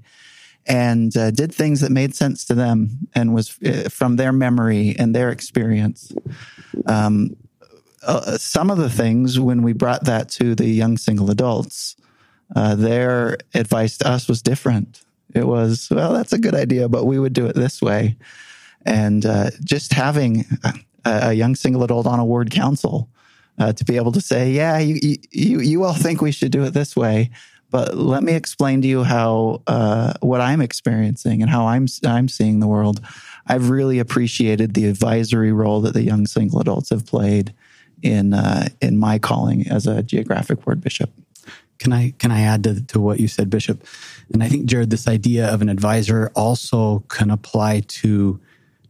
[0.68, 4.96] and uh, did things that made sense to them and was uh, from their memory
[5.00, 6.12] and their experience.
[6.86, 7.36] Um,
[8.04, 11.96] uh, some of the things, when we brought that to the young single adults,
[12.56, 15.04] uh, their advice to us was different.
[15.34, 18.18] It was, well, that's a good idea, but we would do it this way.
[18.86, 20.74] And uh, just having a,
[21.06, 23.10] a, young single adult on a ward council
[23.60, 26.64] uh, to be able to say, yeah, you, you, you all think we should do
[26.64, 27.32] it this way,
[27.70, 32.28] but let me explain to you how uh, what I'm experiencing and how I'm I'm
[32.28, 33.02] seeing the world.
[33.46, 37.54] I've really appreciated the advisory role that the young single adults have played
[38.02, 41.12] in uh, in my calling as a geographic ward bishop.
[41.80, 43.86] Can I can I add to, to what you said, Bishop?
[44.34, 48.40] And I think Jared, this idea of an advisor also can apply to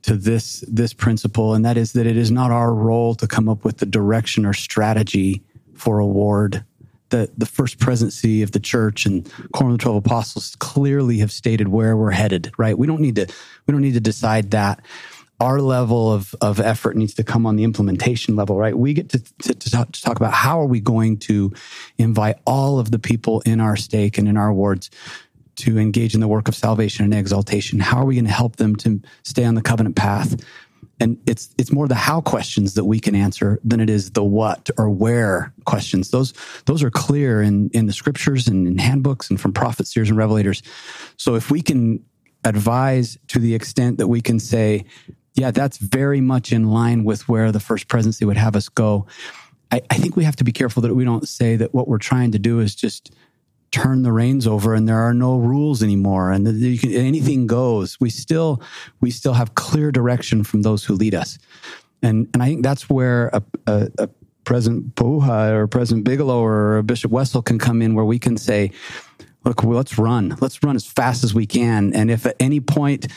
[0.03, 3.49] to this this principle, and that is that it is not our role to come
[3.49, 5.41] up with the direction or strategy
[5.73, 6.63] for a ward
[7.09, 11.31] the, the first presidency of the church and Quorum of the Twelve Apostles clearly have
[11.31, 12.77] stated where we're headed, right?
[12.77, 13.27] We don't need to,
[13.65, 14.81] we don't need to decide that.
[15.39, 18.75] Our level of, of effort needs to come on the implementation level, right?
[18.75, 21.53] We get to, to, to, talk, to talk about how are we going to
[21.99, 24.89] invite all of the people in our stake and in our wards
[25.57, 27.79] to engage in the work of salvation and exaltation?
[27.79, 30.43] How are we going to help them to stay on the covenant path?
[30.99, 34.23] And it's it's more the how questions that we can answer than it is the
[34.23, 36.09] what or where questions.
[36.11, 36.33] Those
[36.65, 40.17] those are clear in in the scriptures and in handbooks and from prophets seers and
[40.17, 40.61] revelators.
[41.17, 42.03] So if we can
[42.43, 44.85] advise to the extent that we can say
[45.33, 49.05] yeah that's very much in line with where the first presidency would have us go
[49.71, 51.97] I, I think we have to be careful that we don't say that what we're
[51.97, 53.13] trying to do is just
[53.71, 56.45] turn the reins over and there are no rules anymore and
[56.79, 57.99] can, anything goes.
[57.99, 58.61] We still
[59.01, 61.37] we still have clear direction from those who lead us.
[62.01, 64.09] And and i think that's where a, a, a
[64.43, 68.71] president Pouha or president bigelow or bishop Wesel can come in where we can say
[69.43, 70.37] look well, let's run.
[70.39, 71.93] Let's run as fast as we can.
[71.93, 73.07] And if at any point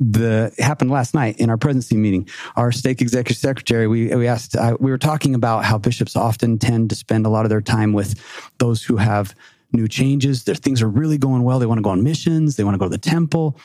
[0.00, 2.28] the happened last night in our presidency meeting.
[2.56, 6.58] Our stake executive secretary, we we asked, uh, we were talking about how bishops often
[6.58, 8.20] tend to spend a lot of their time with
[8.58, 9.34] those who have
[9.72, 10.44] new changes.
[10.44, 11.58] Their things are really going well.
[11.58, 12.56] They want to go on missions.
[12.56, 13.58] They want to go to the temple.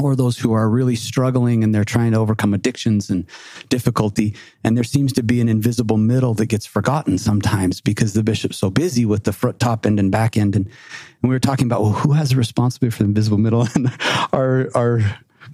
[0.00, 3.26] Or those who are really struggling and they're trying to overcome addictions and
[3.68, 4.36] difficulty.
[4.62, 8.58] And there seems to be an invisible middle that gets forgotten sometimes because the bishop's
[8.58, 10.54] so busy with the front, top end and back end.
[10.54, 13.66] And, and we were talking about, well, who has the responsibility for the invisible middle?
[13.74, 13.90] And
[14.32, 15.00] our, our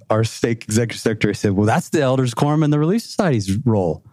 [0.09, 4.03] our stake executive secretary said, Well, that's the elders quorum and the Relief Society's role.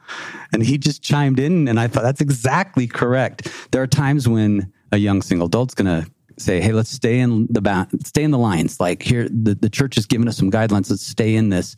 [0.52, 3.48] And he just chimed in, and I thought that's exactly correct.
[3.70, 6.06] There are times when a young single adult's to
[6.38, 8.80] say, Hey, let's stay in the ba- stay in the lines.
[8.80, 10.90] Like here, the, the church has given us some guidelines.
[10.90, 11.76] Let's stay in this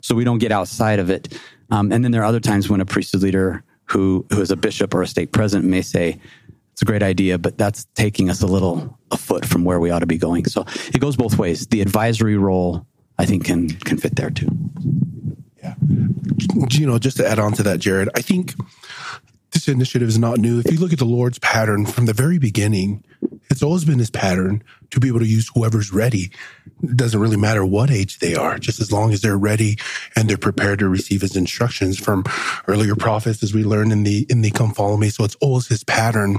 [0.00, 1.38] so we don't get outside of it.
[1.70, 4.56] Um, and then there are other times when a priesthood leader who, who is a
[4.56, 6.20] bishop or a stake president may say,
[6.72, 9.90] it's a great idea, but that's taking us a little a foot from where we
[9.90, 10.44] ought to be going.
[10.46, 11.68] So it goes both ways.
[11.68, 12.86] The advisory role
[13.18, 14.48] I think can can fit there too.
[15.62, 15.74] Yeah.
[16.70, 18.54] You know, just to add on to that, Jared, I think
[19.52, 20.58] this initiative is not new.
[20.58, 23.04] If you look at the Lord's pattern from the very beginning,
[23.50, 24.62] it's always been his pattern
[24.94, 26.30] to be able to use whoever's ready.
[26.82, 29.76] It doesn't really matter what age they are, just as long as they're ready
[30.16, 32.24] and they're prepared to receive his instructions from
[32.68, 35.10] earlier prophets, as we learned in the in the Come Follow Me.
[35.10, 36.38] So it's always his pattern.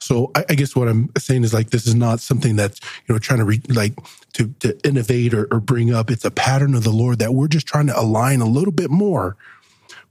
[0.00, 3.14] So I, I guess what I'm saying is like this is not something that's you
[3.14, 3.94] know trying to re, like
[4.34, 6.10] to to innovate or, or bring up.
[6.10, 8.90] It's a pattern of the Lord that we're just trying to align a little bit
[8.90, 9.36] more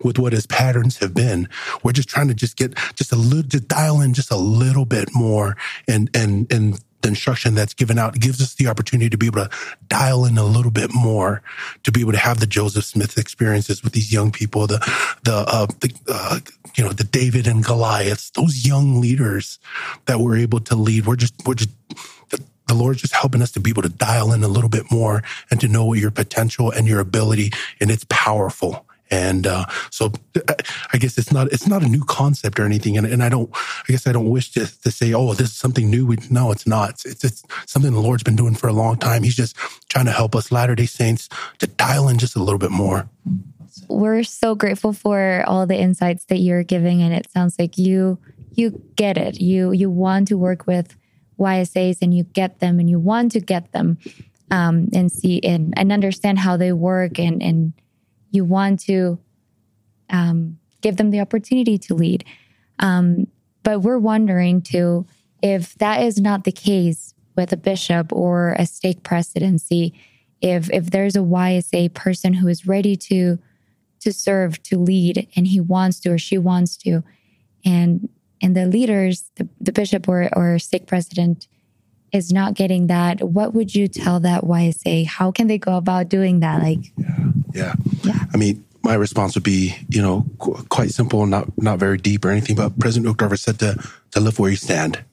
[0.04, 1.50] with what his patterns have been.
[1.84, 4.86] We're just trying to just get just a little, just dial in just a little
[4.86, 9.18] bit more and, and, and the instruction that's given out gives us the opportunity to
[9.18, 9.50] be able to
[9.88, 11.42] dial in a little bit more,
[11.84, 14.80] to be able to have the Joseph Smith experiences with these young people, the
[15.24, 16.40] the, uh, the uh,
[16.76, 19.60] you know the David and Goliaths, those young leaders
[20.06, 21.06] that we're able to lead.
[21.06, 21.70] We're just we're just
[22.30, 24.92] the, the Lord's just helping us to be able to dial in a little bit
[24.92, 30.12] more and to know your potential and your ability and it's powerful And uh, so
[30.94, 32.98] I guess it's not it's not a new concept or anything.
[32.98, 35.56] And, and I don't I guess I don't wish to, to say, oh, this is
[35.56, 36.06] something new.
[36.06, 36.92] We, no, it's not.
[36.92, 39.24] It's, it's, it's something the Lord's been doing for a long time.
[39.24, 39.56] He's just
[39.90, 41.30] trying to help us Latter Day Saints
[41.60, 43.10] to dial in just a little bit more.
[43.88, 48.20] We're so grateful for all the insights that you're giving, and it sounds like you
[48.52, 49.40] you get it.
[49.40, 50.96] You you want to work with
[51.40, 53.98] YSAs and you get them, and you want to get them
[54.52, 57.74] um, and see and, and understand how they work and and
[58.32, 59.20] you want to
[60.10, 62.26] um, give them the opportunity to lead.
[62.80, 63.28] Um,
[63.64, 65.06] but we're wondering too
[65.42, 69.94] if that is not the case with a bishop or a stake presidency,
[70.42, 73.40] if if there's a YSA person who is ready to
[74.02, 77.04] to serve, to lead, and he wants to or she wants to,
[77.66, 78.10] and
[78.42, 81.48] and the leaders, the, the bishop or or stake president
[82.12, 85.06] is not getting that, what would you tell that YSA?
[85.06, 86.64] How can they go about doing that?
[86.64, 87.74] Like, yeah, yeah.
[88.04, 88.26] yeah.
[88.34, 92.26] I mean, my response would be, you know, qu- quite simple, not not very deep
[92.26, 92.56] or anything.
[92.56, 93.78] But President Uchtdorf said to
[94.12, 95.04] to live where you stand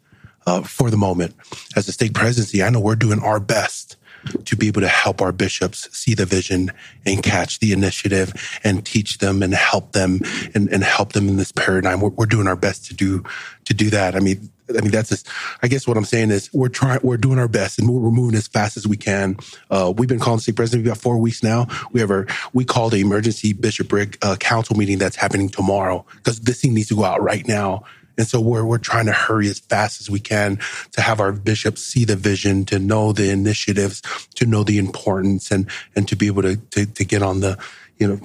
[0.47, 1.35] uh, for the moment.
[1.77, 3.97] As a stake presidency, I know we're doing our best
[4.45, 6.71] to be able to help our bishops see the vision
[7.05, 8.33] and catch the initiative
[8.65, 10.21] and teach them and help them
[10.55, 12.01] and, and help them in this paradigm.
[12.01, 13.25] We're, we're doing our best to do
[13.67, 14.15] to do that.
[14.15, 15.29] I mean, I mean, that's just,
[15.63, 18.37] I guess what I'm saying is we're trying, we're doing our best and we're moving
[18.37, 19.37] as fast as we can.
[19.71, 20.85] Uh, we've been calling stake president.
[20.85, 21.67] We've got four weeks now.
[21.93, 26.41] We have our, we called an emergency bishopric uh, council meeting that's happening tomorrow because
[26.41, 27.85] this thing needs to go out right now.
[28.19, 30.59] And so we're, we're trying to hurry as fast as we can
[30.93, 34.03] to have our bishops see the vision, to know the initiatives,
[34.35, 37.59] to know the importance and, and to be able to, to, to get on the,
[37.99, 38.21] you know,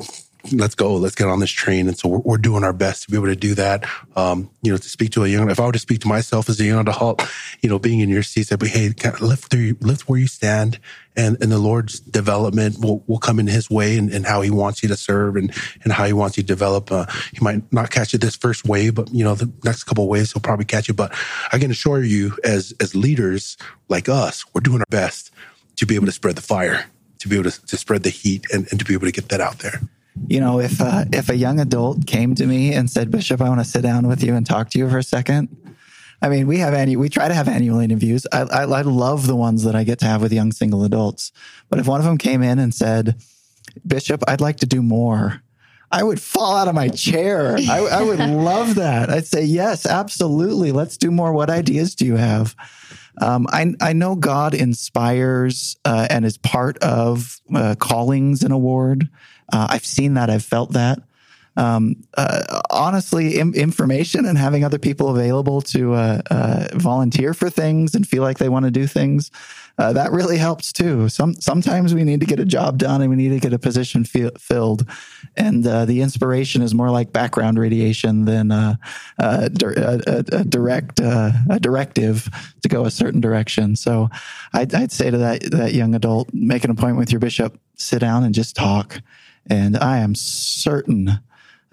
[0.51, 1.87] let's go, let's get on this train.
[1.87, 3.87] And so we're, we're, doing our best to be able to do that.
[4.15, 6.49] Um, you know, to speak to a young, if I were to speak to myself
[6.49, 7.23] as a young adult,
[7.61, 10.79] you know, being in your seats, I'd be, hey, lift you, lift where you stand
[11.15, 14.49] and, and the Lord's development will, will come in his way and, and how he
[14.49, 16.91] wants you to serve and, and how he wants you to develop.
[16.91, 20.07] Uh, he might not catch it this first wave, but you know, the next couple
[20.07, 20.93] waves, he'll probably catch you.
[20.93, 21.13] But
[21.51, 23.57] I can assure you as, as leaders
[23.89, 25.31] like us, we're doing our best
[25.75, 26.85] to be able to spread the fire,
[27.19, 29.29] to be able to, to spread the heat and, and to be able to get
[29.29, 29.81] that out there
[30.27, 33.49] you know, if uh, if a young adult came to me and said, "Bishop, I
[33.49, 35.55] want to sit down with you and talk to you for a second,
[36.21, 38.27] I mean, we have any, we try to have annual interviews.
[38.31, 41.31] I, I, I love the ones that I get to have with young single adults.
[41.69, 43.15] But if one of them came in and said,
[43.85, 45.41] "Bishop, I'd like to do more,"
[45.91, 47.57] I would fall out of my chair.
[47.57, 49.09] I, I would love that.
[49.09, 50.71] I'd say, "Yes, absolutely.
[50.71, 51.33] Let's do more.
[51.33, 52.55] What ideas do you have?"
[53.19, 59.09] Um, I, I know God inspires uh, and is part of uh, callings and award.
[59.51, 60.29] Uh, I've seen that.
[60.29, 60.99] I've felt that.
[61.57, 67.49] Um, uh, honestly, Im- information and having other people available to uh, uh, volunteer for
[67.49, 69.31] things and feel like they want to do things
[69.77, 71.09] uh, that really helps too.
[71.09, 73.59] Some sometimes we need to get a job done and we need to get a
[73.59, 74.85] position fi- filled,
[75.35, 78.75] and uh, the inspiration is more like background radiation than uh,
[79.17, 82.29] a, a, a, direct a directive
[82.61, 83.75] to go a certain direction.
[83.75, 84.09] So,
[84.53, 87.99] I'd, I'd say to that that young adult, make an appointment with your bishop, sit
[87.99, 89.01] down and just talk
[89.49, 91.19] and I am certain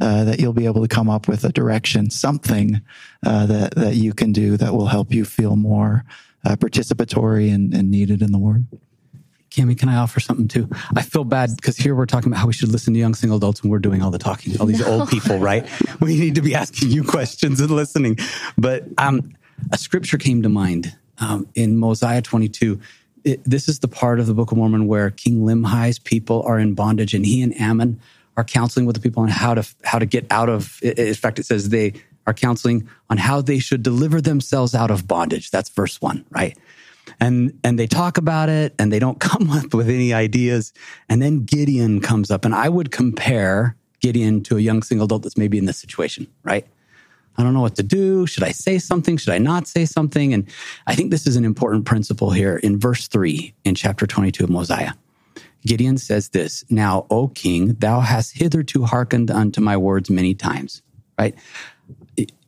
[0.01, 2.81] uh, that you'll be able to come up with a direction, something
[3.27, 6.05] uh, that, that you can do that will help you feel more
[6.47, 8.67] uh, participatory and, and needed in the Word.
[9.51, 10.69] Cami, can I offer something too?
[10.95, 13.39] I feel bad because here we're talking about how we should listen to young single
[13.39, 15.01] adults and we're doing all the talking, all these no.
[15.01, 15.67] old people, right?
[16.01, 18.19] We need to be asking you questions and listening.
[18.57, 19.35] But um,
[19.73, 22.79] a scripture came to mind um, in Mosiah 22
[23.29, 26.59] it, this is the part of the Book of Mormon where King Limhi's people are
[26.59, 28.01] in bondage, and he and Ammon
[28.37, 30.81] are counseling with the people on how to how to get out of.
[30.83, 31.93] In fact, it says they
[32.27, 35.51] are counseling on how they should deliver themselves out of bondage.
[35.51, 36.57] That's verse one, right?
[37.21, 40.73] And and they talk about it, and they don't come up with any ideas.
[41.09, 45.23] And then Gideon comes up, and I would compare Gideon to a young single adult
[45.23, 46.67] that's maybe in this situation, right?
[47.39, 48.27] I don't know what to do.
[48.27, 49.17] Should I say something?
[49.17, 50.35] Should I not say something?
[50.35, 50.49] And
[50.89, 54.51] I think this is an important principle here in verse 3 in chapter 22 of
[54.51, 54.93] Mosiah.
[55.65, 60.83] Gideon says this Now, O king, thou hast hitherto hearkened unto my words many times,
[61.19, 61.37] right?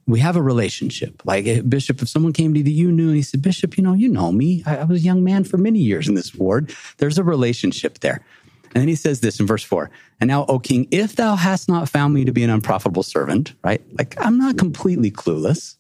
[0.07, 1.23] We have a relationship.
[1.25, 3.93] Like, eh, Bishop, if someone came to you knew and he said, Bishop, you know,
[3.93, 4.65] you know me.
[4.67, 6.75] I, I was a young man for many years in this ward.
[6.97, 8.25] There's a relationship there.
[8.73, 9.91] And then he says this in verse four.
[10.21, 13.55] And now, O king, if thou hast not found me to be an unprofitable servant,
[13.65, 13.83] right?
[13.99, 15.75] Like I'm not completely clueless.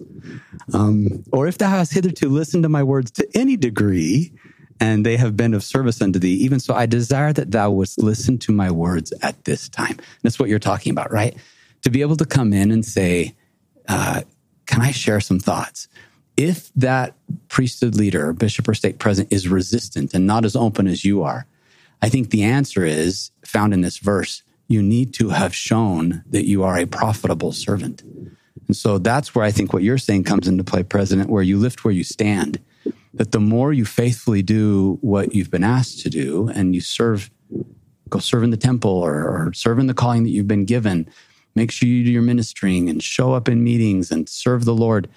[0.74, 4.32] Um, or if thou hast hitherto listened to my words to any degree,
[4.80, 8.02] and they have been of service unto thee, even so I desire that thou wouldst
[8.02, 9.90] listen to my words at this time.
[9.90, 11.36] And that's what you're talking about, right?
[11.82, 13.34] To be able to come in and say,
[13.88, 14.22] uh,
[14.66, 15.86] can I share some thoughts?
[16.36, 17.14] If that
[17.48, 21.44] priesthood leader, bishop or stake president is resistant and not as open as you are,
[22.02, 24.42] I think the answer is found in this verse.
[24.68, 28.04] you need to have shown that you are a profitable servant.
[28.68, 31.58] And so that's where I think what you're saying comes into play, President, where you
[31.58, 32.60] lift where you stand.
[33.14, 37.32] That the more you faithfully do what you've been asked to do and you serve,
[38.08, 41.08] go serve in the temple or, or serve in the calling that you've been given,
[41.56, 45.08] make sure you do your ministering and show up in meetings and serve the Lord,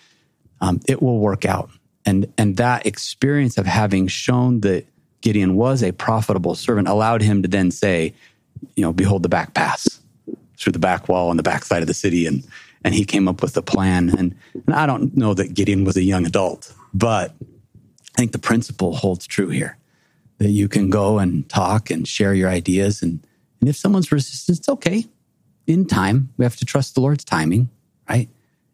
[0.62, 1.70] um, it will work out.
[2.08, 4.88] And, and that experience of having shown that
[5.24, 8.14] Gideon was a profitable servant allowed him to then say,
[8.76, 10.02] you know, behold the back pass
[10.58, 12.46] through the back wall on the back side of the city and
[12.84, 14.10] and he came up with a plan.
[14.10, 14.36] And,
[14.68, 18.94] and I don't know that Gideon was a young adult, but I think the principle
[18.94, 19.78] holds true here
[20.40, 23.02] that you can go and talk and share your ideas.
[23.02, 23.26] And,
[23.62, 25.06] and if someone's resistant, it's okay.
[25.66, 27.70] In time, we have to trust the Lord's timing,
[28.10, 28.28] right?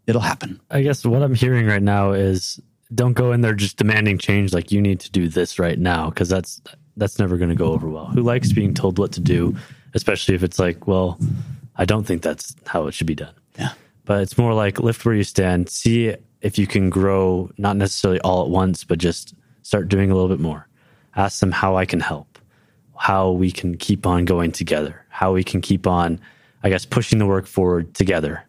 [0.07, 0.59] It'll happen.
[0.71, 2.59] I guess what I'm hearing right now is
[2.93, 6.09] don't go in there just demanding change like you need to do this right now
[6.09, 6.61] because that's
[6.97, 8.07] that's never going to go over well.
[8.07, 9.55] Who likes being told what to do,
[9.93, 11.17] especially if it's like, well,
[11.77, 13.33] I don't think that's how it should be done.
[13.57, 13.73] Yeah
[14.09, 18.19] but it's more like lift where you stand, see if you can grow, not necessarily
[18.21, 20.67] all at once, but just start doing a little bit more.
[21.15, 22.39] Ask them how I can help,
[22.97, 26.19] how we can keep on going together, how we can keep on,
[26.63, 28.47] I guess, pushing the work forward together.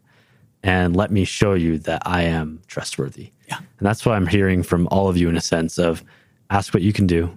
[0.62, 3.32] And let me show you that I am trustworthy.
[3.50, 3.58] Yeah.
[3.58, 6.02] And that's what I'm hearing from all of you in a sense of
[6.48, 7.36] ask what you can do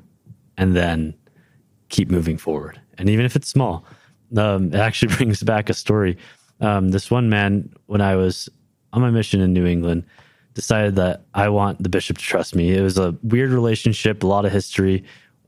[0.58, 1.14] and then
[1.90, 2.80] keep moving forward.
[2.98, 3.86] And even if it's small,
[4.38, 6.18] um, it actually brings back a story
[6.64, 8.50] um, this one man, when I was
[8.94, 10.06] on my mission in New England,
[10.54, 12.74] decided that I want the bishop to trust me.
[12.74, 15.04] It was a weird relationship, a lot of history,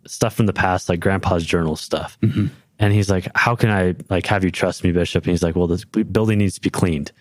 [0.06, 2.18] stuff from the past, like grandpa's journal stuff.
[2.22, 2.48] Mm-hmm.
[2.80, 5.56] And he's like, "How can I like have you trust me, bishop?" And he's like,
[5.56, 7.14] "Well, this building needs to be cleaned."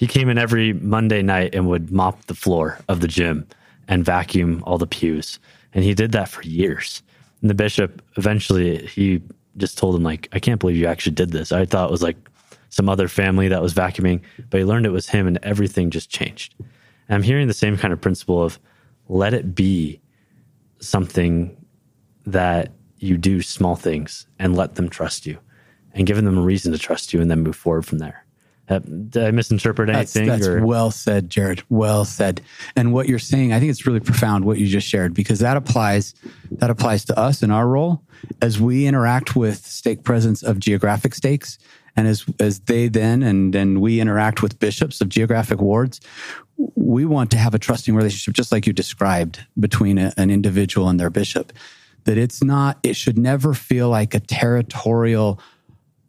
[0.00, 3.46] He came in every Monday night and would mop the floor of the gym
[3.86, 5.38] and vacuum all the pews,
[5.74, 7.02] and he did that for years.
[7.42, 9.20] And the bishop eventually he
[9.58, 12.02] just told him like, "I can't believe you actually did this." I thought it was
[12.02, 12.16] like
[12.70, 16.08] some other family that was vacuuming, but he learned it was him and everything just
[16.08, 16.54] changed.
[16.58, 18.58] And I'm hearing the same kind of principle of
[19.10, 20.00] let it be
[20.78, 21.54] something
[22.24, 25.36] that you do small things and let them trust you
[25.92, 28.24] and giving them a reason to trust you and then move forward from there.
[28.70, 30.26] Uh, did I misinterpret anything?
[30.26, 31.64] That's, that's well said, Jared.
[31.68, 32.40] Well said.
[32.76, 35.56] And what you're saying, I think it's really profound what you just shared because that
[35.56, 36.14] applies
[36.52, 38.02] that applies to us in our role
[38.40, 41.58] as we interact with stake presidents of geographic stakes.
[41.96, 46.00] And as, as they then and, and we interact with bishops of geographic wards,
[46.76, 50.88] we want to have a trusting relationship, just like you described, between a, an individual
[50.88, 51.52] and their bishop.
[52.04, 55.40] That it's not, it should never feel like a territorial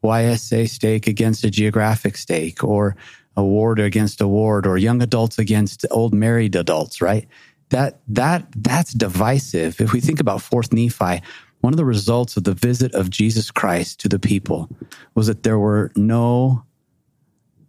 [0.04, 2.95] YSA stake against a geographic stake or
[3.38, 7.28] a ward against a ward or young adults against old married adults, right?
[7.70, 9.80] That, that, that's divisive.
[9.80, 11.22] If we think about fourth Nephi,
[11.62, 14.70] one of the results of the visit of Jesus Christ to the people
[15.16, 16.66] was that there were no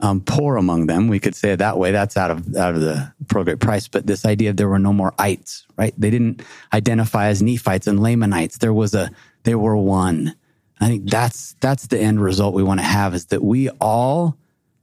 [0.03, 1.07] um, poor among them.
[1.07, 1.93] We could say it that way.
[1.93, 3.87] That's out of out of the Pearl Price.
[3.87, 5.95] But this idea of there were no more ites, right?
[5.97, 8.59] They didn't identify as Nephites and Lamanites.
[8.59, 9.11] There was a
[9.45, 10.35] they were one.
[10.83, 14.37] I think that's that's the end result we want to have is that we all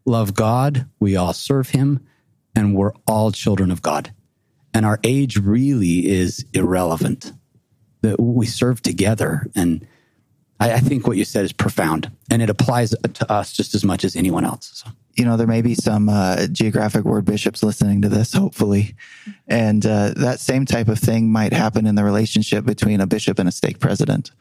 [0.05, 2.07] love God, we all serve Him,
[2.55, 4.13] and we're all children of God.
[4.73, 7.33] And our age really is irrelevant
[8.01, 9.47] that we serve together.
[9.55, 9.85] And
[10.57, 13.83] I, I, think what you said is profound and it applies to us just as
[13.83, 14.71] much as anyone else.
[14.75, 14.91] So.
[15.15, 18.95] You know, there may be some uh, geographic ward bishops listening to this, hopefully.
[19.47, 23.37] And uh, that same type of thing might happen in the relationship between a bishop
[23.37, 24.31] and a stake president.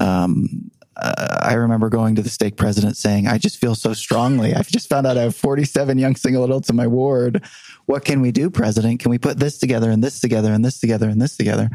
[0.00, 4.54] Um, uh, I remember going to the stake president saying, I just feel so strongly.
[4.54, 7.44] I've just found out I have 47 young single adults in my ward.
[7.86, 9.00] What can we do, president?
[9.00, 11.68] Can we put this together and this together and this together and this together?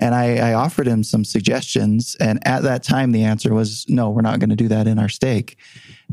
[0.00, 2.16] And I, I offered him some suggestions.
[2.18, 4.98] And at that time, the answer was, no, we're not going to do that in
[4.98, 5.56] our stake.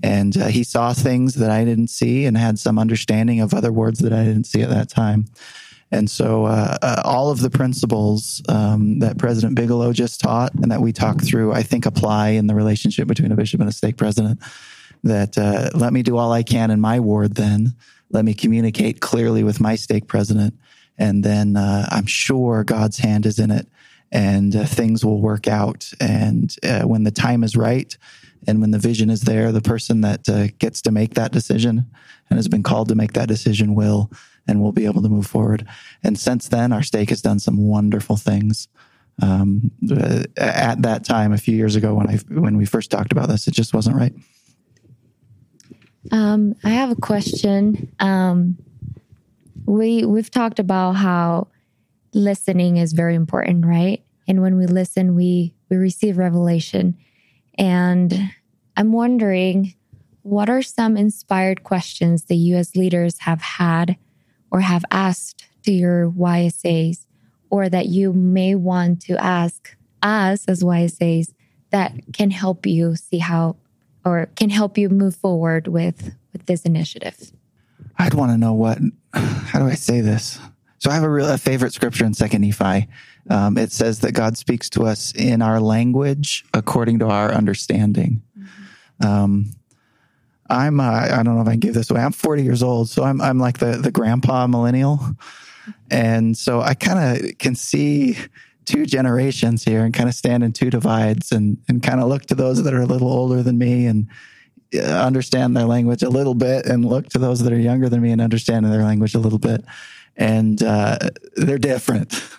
[0.04, 3.72] And uh, he saw things that I didn't see and had some understanding of other
[3.72, 5.26] words that I didn't see at that time.
[5.92, 10.72] And so, uh, uh, all of the principles um, that President Bigelow just taught and
[10.72, 13.74] that we talked through, I think apply in the relationship between a bishop and a
[13.74, 14.40] stake president.
[15.04, 17.76] That uh, let me do all I can in my ward, then
[18.12, 20.54] let me communicate clearly with my stake president
[21.02, 23.68] and then uh, I'm sure God's hand is in it,
[24.12, 25.92] and uh, things will work out.
[26.00, 27.98] And uh, when the time is right,
[28.48, 30.26] and when the vision is there, the person that
[30.60, 31.86] gets to make that decision
[32.30, 34.12] and has been called to make that decision will,
[34.52, 35.66] and we'll be able to move forward.
[36.04, 38.68] And since then, our stake has done some wonderful things.
[39.22, 39.72] Um,
[40.38, 43.48] at that time, a few years ago, when I when we first talked about this,
[43.48, 44.14] it just wasn't right.
[46.12, 47.94] Um, I have a question.
[48.00, 48.58] Um,
[49.66, 51.48] we we've talked about how
[52.14, 54.04] listening is very important, right?
[54.28, 56.98] And when we listen, we we receive revelation.
[57.58, 58.32] And
[58.76, 59.76] I'm wondering
[60.24, 63.98] what are some inspired questions that you as leaders have had
[64.52, 67.06] or have asked to your YSAs
[67.50, 71.34] or that you may want to ask us as YSAs
[71.72, 73.56] that can help you see how
[74.04, 77.32] or can help you move forward with with this initiative?
[77.98, 78.80] I'd want to know what.
[79.14, 80.40] How do I say this?
[80.80, 82.88] So I have a real a favorite scripture in Second Nephi.
[83.30, 88.24] Um, it says that God speaks to us in our language according to our understanding.
[88.40, 89.06] Mm-hmm.
[89.06, 89.52] Um,
[90.52, 92.02] I'm uh, I don't know if I can give this away.
[92.02, 95.00] I'm 40 years old, so I'm I'm like the the grandpa millennial,
[95.90, 98.18] and so I kind of can see
[98.66, 102.24] two generations here and kind of stand in two divides and and kind of look
[102.24, 104.08] to those that are a little older than me and
[104.76, 108.02] uh, understand their language a little bit and look to those that are younger than
[108.02, 109.64] me and understand their language a little bit.
[110.18, 110.98] And uh,
[111.36, 112.14] they're different.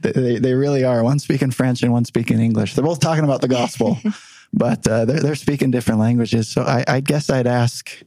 [0.00, 1.04] They, they really are.
[1.04, 2.74] One speaking french and one speaking english.
[2.74, 3.98] They're both talking about the gospel
[4.56, 8.04] but uh, they're, they're speaking different languages so I, I guess i'd ask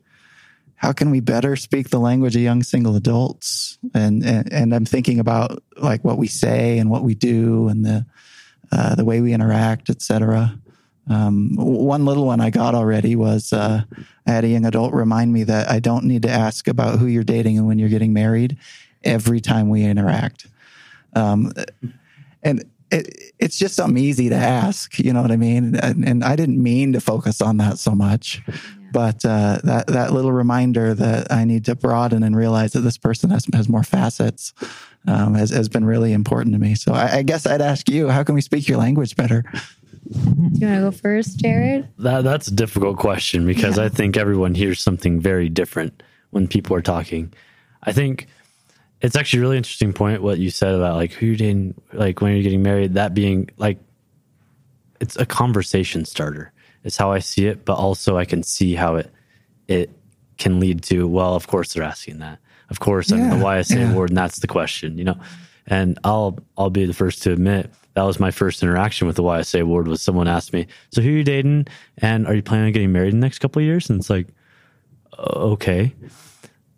[0.78, 3.80] how can we better speak the language of young single adults?
[3.96, 7.84] And, and, and I'm thinking about like what we say and what we do and
[7.84, 8.06] the,
[8.72, 10.58] uh, the way we interact, etc.
[11.10, 13.82] Um, one little one I got already was uh,
[14.28, 17.08] I had a young adult remind me that I don't need to ask about who
[17.08, 18.58] you're dating and when you're getting married
[19.04, 20.46] every time we interact.
[21.16, 21.54] Um,
[22.44, 25.76] and it, it's just something easy to ask, you know what I mean?
[25.76, 28.42] And, and I didn't mean to focus on that so much.
[28.94, 32.98] But uh, that that little reminder that I need to broaden and realize that this
[32.98, 34.54] person has has more facets
[35.08, 36.76] um, has has been really important to me.
[36.76, 39.44] So I, I, guess I'd ask you, how can we speak your language better?
[40.12, 41.90] Do you want to go first, Jared?
[42.00, 43.86] That that's a difficult question because yeah.
[43.86, 47.34] I think everyone hears something very different when people are talking.
[47.84, 48.28] I think
[49.02, 52.22] it's actually a really interesting point what you said about like who you're dating, like
[52.22, 52.96] when you're getting married.
[52.96, 53.80] That being like
[55.00, 56.52] it's a conversation starter
[56.84, 59.12] is how I see it, but also I can see how it
[59.68, 59.92] it
[60.38, 62.40] can lead to, well, of course they're asking that.
[62.70, 63.92] Of course, yeah, I'm the YSA yeah.
[63.92, 65.20] award, and that's the question, you know.
[65.68, 69.24] And I'll I'll be the first to admit that was my first interaction with the
[69.24, 71.66] YSA award was someone asked me, So who are you dating?
[71.98, 73.90] And are you planning on getting married in the next couple of years?
[73.90, 74.28] And it's like,
[75.18, 75.94] okay.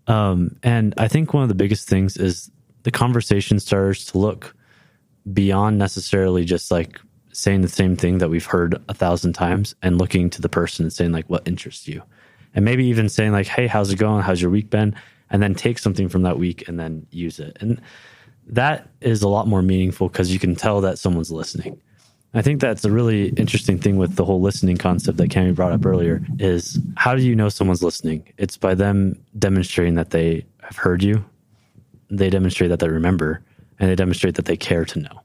[0.09, 2.51] Um, and I think one of the biggest things is
[2.83, 4.55] the conversation starts to look
[5.31, 6.99] beyond necessarily just like
[7.31, 10.83] saying the same thing that we've heard a thousand times and looking to the person
[10.83, 12.01] and saying like what interests you?
[12.55, 14.23] And maybe even saying like hey how's it going?
[14.23, 14.95] How's your week been?
[15.29, 17.55] And then take something from that week and then use it.
[17.61, 17.79] And
[18.47, 21.79] that is a lot more meaningful because you can tell that someone's listening
[22.33, 25.71] i think that's a really interesting thing with the whole listening concept that Cami brought
[25.71, 30.45] up earlier is how do you know someone's listening it's by them demonstrating that they
[30.61, 31.23] have heard you
[32.09, 33.41] they demonstrate that they remember
[33.79, 35.21] and they demonstrate that they care to know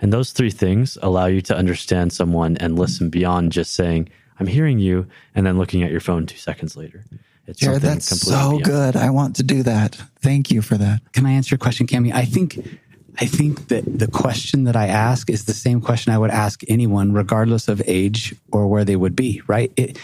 [0.00, 4.46] and those three things allow you to understand someone and listen beyond just saying, I'm
[4.46, 7.04] hearing you, and then looking at your phone two seconds later.
[7.46, 8.64] It's Jared, that's so beyond.
[8.64, 8.96] good.
[8.96, 9.96] I want to do that.
[10.20, 11.00] Thank you for that.
[11.12, 12.12] Can I answer your question, Cami?
[12.12, 12.78] I think
[13.20, 16.62] I think that the question that I ask is the same question I would ask
[16.68, 19.72] anyone, regardless of age or where they would be, right?
[19.76, 19.98] It,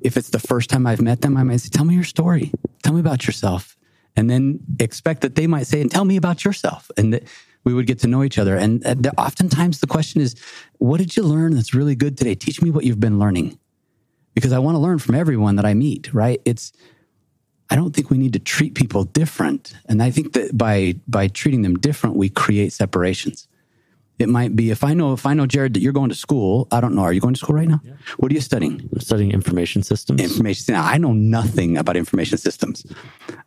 [0.00, 2.52] if it's the first time I've met them, I might say, Tell me your story.
[2.82, 3.76] Tell me about yourself.
[4.16, 6.90] And then expect that they might say, And tell me about yourself.
[6.96, 7.24] And that
[7.64, 8.56] we would get to know each other.
[8.56, 10.36] And uh, oftentimes the question is,
[10.78, 12.34] what did you learn that's really good today?
[12.34, 13.58] Teach me what you've been learning.
[14.34, 16.40] Because I want to learn from everyone that I meet, right?
[16.44, 16.72] It's,
[17.74, 19.74] I don't think we need to treat people different.
[19.86, 23.48] And I think that by, by treating them different, we create separations.
[24.20, 26.68] It might be if I know if I know Jared that you're going to school.
[26.70, 27.02] I don't know.
[27.02, 27.80] Are you going to school right now?
[27.82, 27.94] Yeah.
[28.18, 28.88] What are you studying?
[28.92, 30.20] I'm studying information systems.
[30.20, 30.72] Information.
[30.72, 32.86] Now, I know nothing about information systems.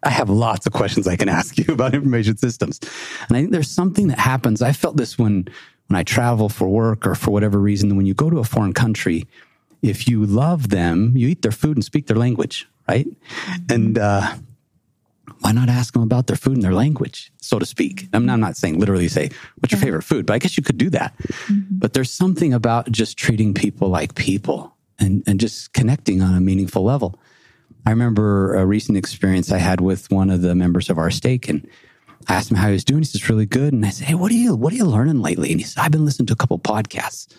[0.04, 2.82] I have lots of questions I can ask you about information systems,
[3.30, 4.62] and I think there's something that happens.
[4.62, 5.48] I felt this when
[5.88, 7.96] when I travel for work or for whatever reason.
[7.96, 9.26] When you go to a foreign country,
[9.82, 13.08] if you love them, you eat their food and speak their language, right?
[13.70, 14.36] And uh,
[15.42, 18.08] why not ask them about their food and their language, so to speak?
[18.14, 19.30] I'm not, I'm not saying literally say,
[19.60, 20.26] what's your favorite food?
[20.26, 21.18] But I guess you could do that.
[21.18, 21.80] Mm-hmm.
[21.80, 26.42] But there's something about just treating people like people and, and just connecting on a
[26.42, 27.20] meaningful level.
[27.86, 31.48] I remember a recent experience I had with one of the members of our stake
[31.48, 31.68] and
[32.28, 33.02] I asked him how he was doing.
[33.02, 33.74] He says, really good.
[33.74, 35.52] And I said, Hey, what are you, what are you learning lately?
[35.52, 37.34] And he said, I've been listening to a couple podcasts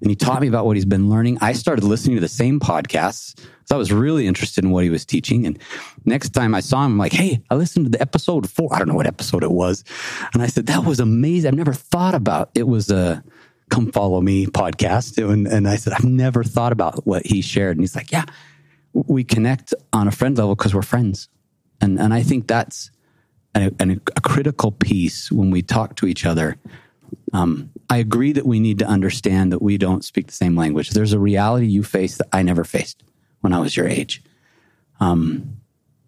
[0.00, 1.38] and he taught me about what he's been learning.
[1.40, 3.38] I started listening to the same podcasts.
[3.64, 5.46] So I was really interested in what he was teaching.
[5.46, 5.58] And
[6.04, 8.72] next time I saw him, I'm like, hey, I listened to the episode four.
[8.72, 9.84] I don't know what episode it was.
[10.34, 11.48] And I said, that was amazing.
[11.48, 13.24] I've never thought about it was a
[13.70, 15.18] come follow me podcast.
[15.18, 17.76] And, and I said, I've never thought about what he shared.
[17.76, 18.24] And he's like, yeah,
[18.92, 21.28] we connect on a friend level because we're friends.
[21.80, 22.90] And, and I think that's
[23.56, 26.56] a, a critical piece when we talk to each other.
[27.32, 30.90] Um, I agree that we need to understand that we don't speak the same language.
[30.90, 33.04] There's a reality you face that I never faced
[33.40, 34.22] when I was your age.
[34.98, 35.58] Um,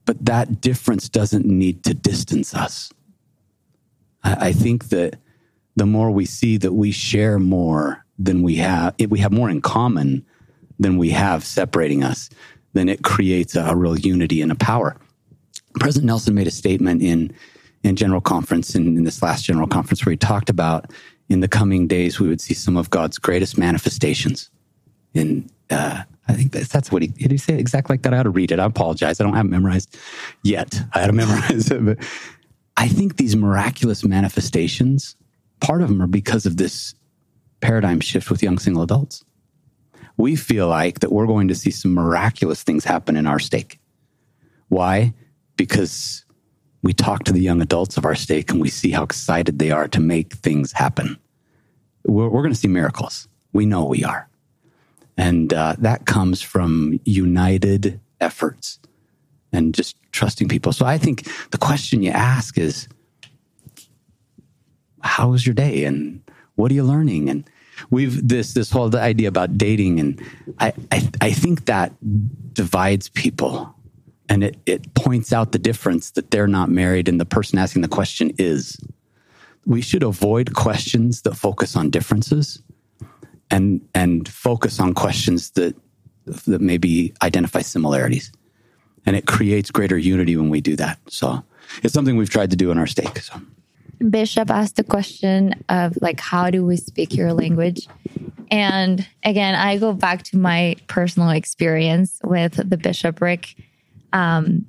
[0.04, 2.90] but that difference doesn't need to distance us.
[4.24, 5.16] I, I think that
[5.76, 9.48] the more we see that we share more than we have, if we have more
[9.50, 10.24] in common
[10.78, 12.30] than we have separating us,
[12.72, 14.96] then it creates a, a real unity and a power.
[15.78, 17.32] President Nelson made a statement in
[17.84, 20.90] in general conference in, in this last general conference where he talked about
[21.28, 24.50] in the coming days we would see some of God's greatest manifestations.
[25.14, 27.30] And uh, I think that's, that's what he did.
[27.30, 28.12] He say it exactly like that.
[28.12, 28.58] I had to read it.
[28.58, 29.20] I apologize.
[29.20, 29.96] I don't have it memorized
[30.42, 30.80] yet.
[30.94, 31.98] I had to memorize it, but
[32.76, 35.16] I think these miraculous manifestations,
[35.60, 36.94] part of them are because of this
[37.60, 39.24] paradigm shift with young single adults.
[40.16, 43.80] We feel like that we're going to see some miraculous things happen in our stake.
[44.68, 45.14] Why?
[45.56, 46.24] Because
[46.82, 49.70] we talk to the young adults of our stake and we see how excited they
[49.70, 51.18] are to make things happen.
[52.04, 53.28] We're, we're going to see miracles.
[53.52, 54.28] We know we are.
[55.16, 58.78] And uh, that comes from united efforts
[59.52, 60.72] and just trusting people.
[60.72, 62.88] So I think the question you ask is,
[65.00, 65.84] how was your day?
[65.84, 66.22] And
[66.54, 67.28] what are you learning?
[67.30, 67.48] And
[67.90, 70.22] we've this this whole idea about dating, and
[70.58, 71.92] I I, I think that
[72.52, 73.74] divides people
[74.28, 77.82] and it, it points out the difference that they're not married and the person asking
[77.82, 78.76] the question is.
[79.66, 82.62] We should avoid questions that focus on differences
[83.50, 85.76] and and focus on questions that
[86.24, 88.32] that maybe identify similarities.
[89.06, 90.98] And it creates greater unity when we do that.
[91.08, 91.42] So
[91.82, 93.18] it's something we've tried to do in our stake.
[93.18, 93.40] So.
[94.10, 97.88] Bishop asked the question of like, how do we speak your language?
[98.50, 103.54] And again, I go back to my personal experience with the bishopric
[104.12, 104.66] um,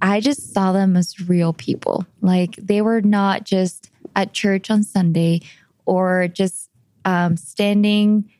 [0.00, 2.06] I just saw them as real people.
[2.20, 5.42] Like they were not just at church on Sunday
[5.86, 6.70] or just
[7.04, 8.30] um, standing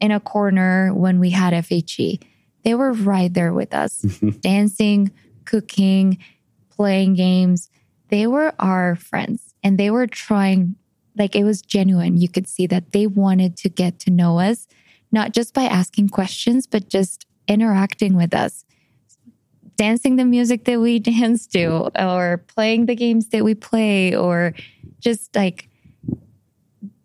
[0.00, 2.22] in a corner when we had FHE.
[2.64, 4.02] They were right there with us,
[4.40, 5.10] dancing,
[5.44, 6.18] cooking,
[6.70, 7.70] playing games.
[8.08, 10.76] They were our friends and they were trying,
[11.16, 12.16] like it was genuine.
[12.16, 14.68] You could see that they wanted to get to know us,
[15.10, 18.64] not just by asking questions, but just interacting with us
[19.78, 24.52] dancing the music that we dance to or playing the games that we play or
[25.00, 25.70] just like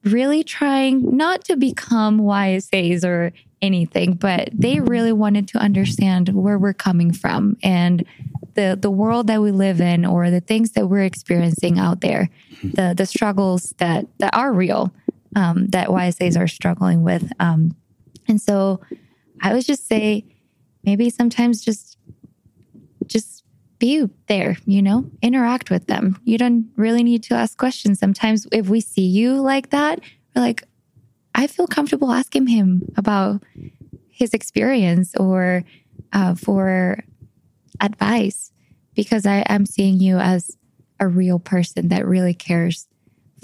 [0.03, 6.59] really trying not to become YSAs or anything, but they really wanted to understand where
[6.59, 8.05] we're coming from and
[8.55, 12.29] the the world that we live in or the things that we're experiencing out there,
[12.61, 14.93] the the struggles that that are real,
[15.35, 17.31] um, that YSAs are struggling with.
[17.39, 17.75] Um,
[18.27, 18.81] and so
[19.41, 20.25] I would just say
[20.83, 21.92] maybe sometimes just just
[23.83, 26.17] be there, you know, interact with them.
[26.23, 27.99] You don't really need to ask questions.
[27.99, 29.99] Sometimes if we see you like that,
[30.33, 30.63] we're like,
[31.35, 33.43] I feel comfortable asking him about
[34.07, 35.65] his experience or
[36.13, 37.03] uh, for
[37.81, 38.53] advice
[38.95, 40.55] because I am seeing you as
[41.01, 42.87] a real person that really cares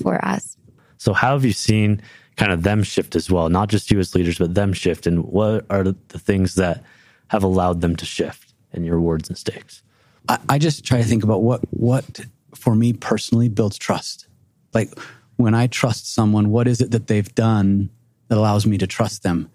[0.01, 0.55] for us.
[0.95, 2.01] So, how have you seen
[2.37, 3.49] kind of them shift as well?
[3.49, 5.05] Not just you as leaders, but them shift.
[5.05, 6.81] And what are the things that
[7.27, 8.49] have allowed them to shift?
[8.73, 9.83] in your awards and stakes?
[10.29, 12.21] I, I just try to think about what what
[12.55, 14.27] for me personally builds trust.
[14.73, 14.97] Like
[15.35, 17.89] when I trust someone, what is it that they've done
[18.27, 19.49] that allows me to trust them?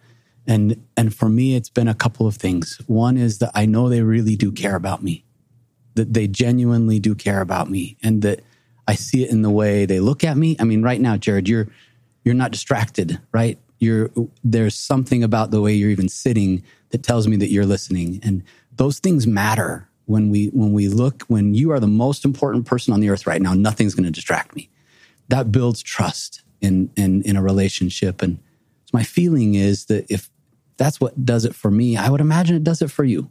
[0.47, 2.81] And and for me, it's been a couple of things.
[2.87, 5.25] One is that I know they really do care about me,
[5.95, 8.43] that they genuinely do care about me, and that
[8.87, 10.57] I see it in the way they look at me.
[10.59, 11.68] I mean, right now, Jared, you're
[12.25, 13.59] you're not distracted, right?
[13.79, 14.11] You're
[14.43, 18.20] there's something about the way you're even sitting that tells me that you're listening.
[18.22, 18.43] And
[18.77, 22.92] those things matter when we when we look when you are the most important person
[22.92, 24.68] on the earth right now nothing's going to distract me.
[25.28, 28.22] That builds trust in in in a relationship.
[28.22, 28.38] And
[28.84, 30.30] so my feeling is that if
[30.76, 33.30] that's what does it for me i would imagine it does it for you.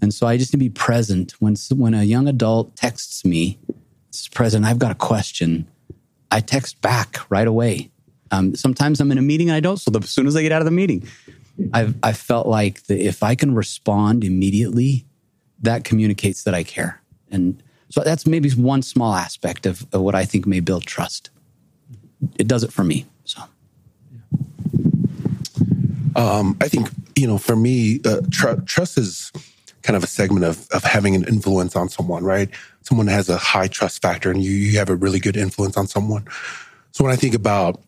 [0.00, 1.32] And so i just need to be present.
[1.40, 3.58] When when a young adult texts me
[4.10, 5.68] says president i've got a question.
[6.30, 7.90] I text back right away.
[8.30, 10.52] Um, sometimes i'm in a meeting and i don't so as soon as i get
[10.52, 11.08] out of the meeting
[11.72, 15.06] I've I felt like that if I can respond immediately,
[15.60, 17.00] that communicates that I care.
[17.30, 21.30] And so that's maybe one small aspect of, of what I think may build trust.
[22.38, 23.06] It does it for me.
[23.24, 23.42] So
[26.16, 29.32] um, I think, you know, for me, uh, tr- trust is
[29.82, 32.50] kind of a segment of, of having an influence on someone, right?
[32.82, 35.86] Someone has a high trust factor and you, you have a really good influence on
[35.86, 36.26] someone.
[36.90, 37.80] So when I think about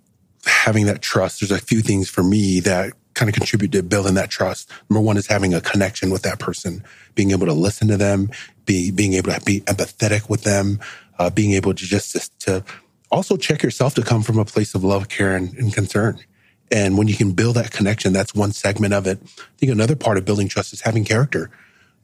[0.46, 4.14] having that trust, there's a few things for me that kind of contribute to building
[4.14, 4.70] that trust.
[4.88, 6.84] Number one is having a connection with that person,
[7.14, 8.30] being able to listen to them,
[8.64, 10.80] be, being able to be empathetic with them,
[11.18, 12.64] uh, being able to just to,
[13.10, 16.18] also check yourself to come from a place of love, care, and, and concern.
[16.70, 19.18] And when you can build that connection, that's one segment of it.
[19.20, 21.50] I think another part of building trust is having character.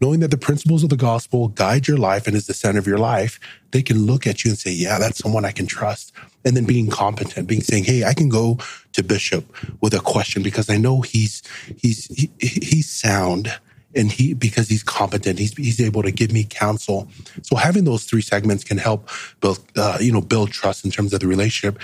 [0.00, 2.86] Knowing that the principles of the gospel guide your life and is the center of
[2.86, 3.40] your life,
[3.70, 6.12] they can look at you and say, yeah, that's someone I can trust.
[6.44, 8.58] And then being competent, being saying, hey, I can go
[8.96, 9.44] to Bishop
[9.80, 11.42] with a question because I know he's,
[11.76, 13.52] he's, he, he's sound
[13.96, 17.08] and he because he's competent he's, he's able to give me counsel.
[17.42, 19.08] So having those three segments can help
[19.40, 21.80] build uh, you know build trust in terms of the relationship.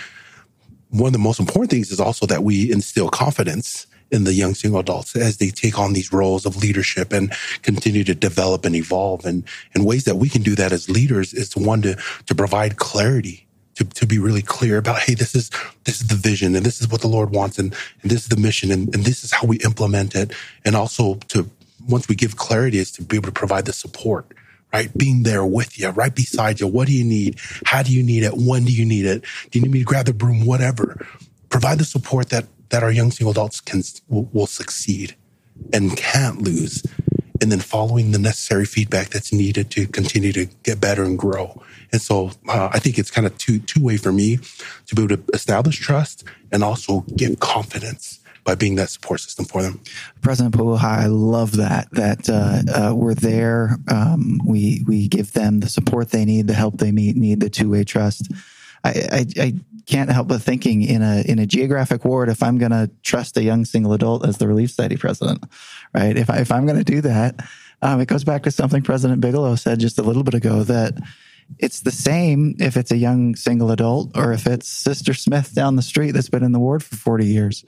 [0.90, 4.54] One of the most important things is also that we instill confidence in the young
[4.54, 7.32] single adults as they take on these roles of leadership and
[7.62, 9.24] continue to develop and evolve.
[9.24, 9.42] And,
[9.74, 11.96] and ways that we can do that as leaders is one to
[12.26, 13.46] to provide clarity
[13.76, 15.50] to, to be really clear about hey this is
[15.84, 18.28] this is the vision and this is what the lord wants and, and this is
[18.28, 20.32] the mission and, and this is how we implement it
[20.64, 21.48] and also to
[21.88, 24.26] once we give clarity is to be able to provide the support
[24.72, 24.96] right?
[24.96, 26.66] Being there with you, right beside you.
[26.66, 27.38] What do you need?
[27.66, 28.32] How do you need it?
[28.34, 29.22] When do you need it?
[29.50, 30.46] Do you need me to grab the broom?
[30.46, 31.06] Whatever.
[31.50, 35.14] Provide the support that that our young single adults can will, will succeed
[35.72, 36.82] and can't lose,
[37.43, 41.61] and then following the necessary feedback that's needed to continue to get better and grow.
[41.93, 44.38] And so uh, I think it's kind of two two way for me
[44.86, 46.22] to be able to establish trust
[46.53, 49.80] and also give confidence by being that support system for them.
[50.20, 51.88] President Pauha, I love that.
[51.93, 53.76] That uh, uh, we're there.
[53.88, 57.51] Um, we we give them the support they need, the help they need, need the
[57.51, 58.30] two way trust.
[58.85, 59.55] I, I, I
[59.87, 63.37] can't help but thinking in a in a geographic ward, if I'm going to trust
[63.37, 65.45] a young single adult as the Relief Society president,
[65.95, 66.16] right?
[66.16, 67.41] If I, if I'm going to do that,
[67.80, 70.95] um, it goes back to something President Bigelow said just a little bit ago that
[71.59, 75.76] it's the same if it's a young single adult or if it's Sister Smith down
[75.76, 77.64] the street that's been in the ward for 40 years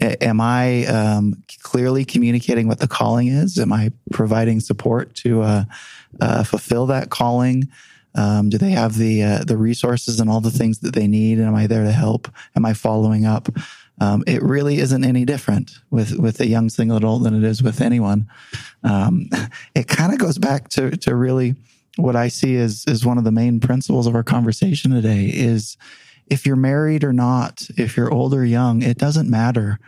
[0.00, 3.58] am I um, clearly communicating what the calling is?
[3.58, 5.64] Am I providing support to uh,
[6.20, 7.68] uh, fulfill that calling?
[8.14, 11.38] Um, do they have the uh, the resources and all the things that they need?
[11.38, 12.28] And am I there to help?
[12.56, 13.48] Am I following up?
[14.00, 17.62] Um, it really isn't any different with with a young single adult than it is
[17.62, 18.28] with anyone.
[18.82, 19.28] Um,
[19.74, 21.54] it kind of goes back to to really
[21.96, 25.76] what I see as is one of the main principles of our conversation today is
[26.28, 29.78] if you're married or not, if you're old or young, it doesn't matter.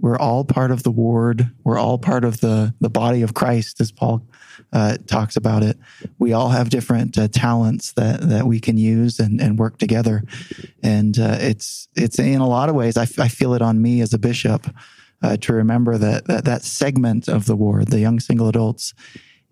[0.00, 1.50] We're all part of the ward.
[1.62, 4.26] We're all part of the, the body of Christ, as Paul
[4.72, 5.78] uh, talks about it.
[6.18, 10.22] We all have different uh, talents that, that we can use and, and work together.
[10.82, 13.82] And uh, it's, it's in a lot of ways, I, f- I feel it on
[13.82, 14.66] me as a bishop
[15.22, 18.94] uh, to remember that, that that segment of the ward, the young single adults,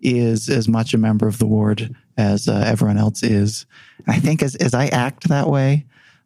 [0.01, 3.65] is as much a member of the ward as uh, everyone else is.
[4.05, 5.85] I think as, as I act that way,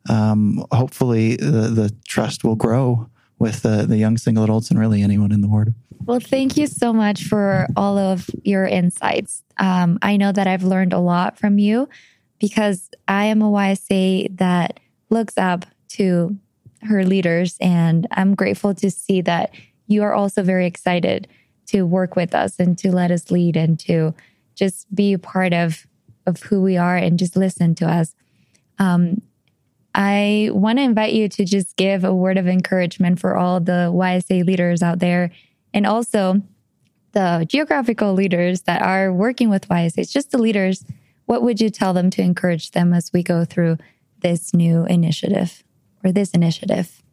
[0.09, 3.09] um, hopefully the, the trust will grow
[3.39, 5.75] with the, the young single adults and really anyone in the ward.
[6.05, 9.43] Well, thank you so much for all of your insights.
[9.57, 11.89] Um, I know that I've learned a lot from you
[12.39, 14.79] because I am a YSA that
[15.09, 16.37] looks up to
[16.83, 19.51] her leaders, and I'm grateful to see that
[19.87, 21.27] you are also very excited
[21.67, 24.13] to work with us and to let us lead and to
[24.55, 25.85] just be a part of
[26.25, 28.13] of who we are and just listen to us.
[28.79, 29.21] Um,
[29.95, 33.89] I want to invite you to just give a word of encouragement for all the
[33.93, 35.31] YSA leaders out there
[35.77, 36.41] and also
[37.11, 39.99] the geographical leaders that are working with YSA.
[39.99, 40.83] It's just the leaders.
[41.27, 43.77] What would you tell them to encourage them as we go through
[44.21, 45.63] this new initiative
[46.03, 47.03] or this initiative?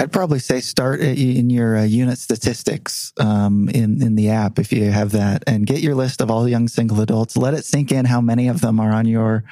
[0.00, 4.72] I'd probably say start in your uh, unit statistics um, in in the app if
[4.72, 7.36] you have that, and get your list of all young single adults.
[7.36, 9.44] Let it sink in how many of them are on your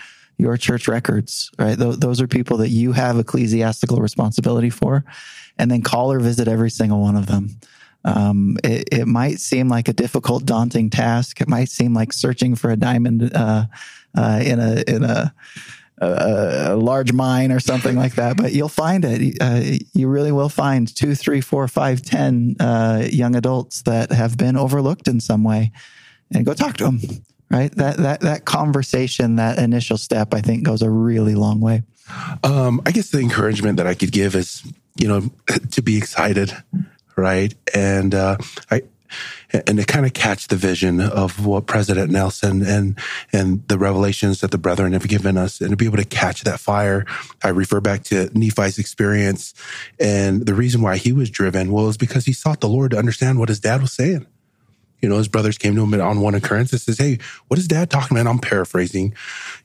[0.42, 1.78] your church records, right?
[1.78, 5.04] Th- those are people that you have ecclesiastical responsibility for,
[5.56, 7.60] and then call or visit every single one of them.
[8.04, 11.40] Um, it, it, might seem like a difficult, daunting task.
[11.40, 13.66] It might seem like searching for a diamond uh,
[14.16, 15.32] uh, in a in a,
[15.98, 18.36] a, a, large mine or something like that.
[18.36, 19.36] But you'll find it.
[19.40, 24.36] Uh, you really will find two, three, four, five, ten uh, young adults that have
[24.36, 25.70] been overlooked in some way,
[26.34, 27.00] and go talk to them
[27.52, 27.70] right?
[27.76, 31.82] That that that conversation, that initial step, I think goes a really long way.
[32.42, 34.62] Um, I guess the encouragement that I could give is,
[34.96, 35.30] you know,
[35.70, 36.56] to be excited,
[37.16, 37.54] right?
[37.74, 38.38] And uh,
[38.70, 38.82] I
[39.52, 42.98] and to kind of catch the vision of what President Nelson and
[43.32, 46.44] and the revelations that the brethren have given us, and to be able to catch
[46.44, 47.04] that fire.
[47.44, 49.52] I refer back to Nephi's experience,
[50.00, 53.38] and the reason why he was driven was because he sought the Lord to understand
[53.38, 54.26] what his dad was saying
[55.02, 57.68] you know, his brothers came to him on one occurrence and says, Hey, what is
[57.68, 58.30] dad talking about?
[58.30, 59.14] I'm paraphrasing.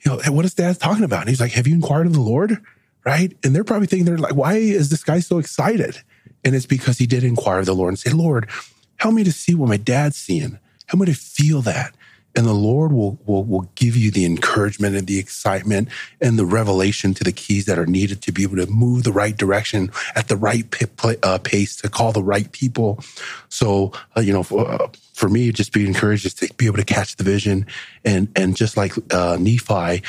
[0.03, 1.21] You know, hey, what is dad talking about?
[1.21, 2.57] And he's like, Have you inquired of the Lord?
[3.05, 3.37] Right.
[3.41, 6.01] And they're probably thinking, they're like, why is this guy so excited?
[6.43, 8.49] And it's because he did inquire of the Lord and say, Lord,
[8.97, 10.59] help me to see what my dad's seeing.
[10.87, 11.95] Help me to feel that.
[12.37, 15.89] and the Lord will, will, will give you the encouragement and the excitement
[16.21, 19.11] and the revelation to the keys that are needed to be able to move the
[19.11, 20.65] right direction at the right
[21.23, 22.99] uh, pace to call the right people.
[23.49, 24.87] So, uh, you know, for, uh,
[25.17, 27.65] for me, just be encouraged to be able to catch the vision
[28.05, 30.03] and, and just like uh, Nephi,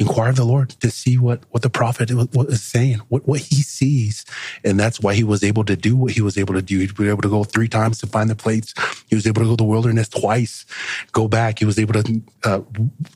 [0.00, 3.56] inquire of the Lord to see what, what the prophet is saying, what, what he
[3.56, 4.24] sees.
[4.64, 6.78] And that's why he was able to do what he was able to do.
[6.78, 8.72] He was able to go three times to find the plates.
[9.08, 10.64] He was able to go to the wilderness twice,
[11.12, 11.58] go back.
[11.58, 12.60] He was able to, uh,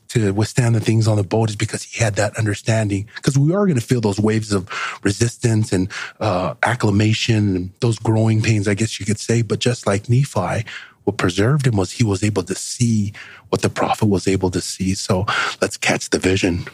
[0.09, 3.09] to withstand the things on the boat is because he had that understanding.
[3.15, 4.69] Because we are going to feel those waves of
[5.03, 9.41] resistance and, uh, acclamation and those growing pains, I guess you could say.
[9.41, 10.65] But just like Nephi,
[11.05, 13.13] what preserved him was he was able to see
[13.49, 14.93] what the prophet was able to see.
[14.93, 15.25] So
[15.61, 16.65] let's catch the vision.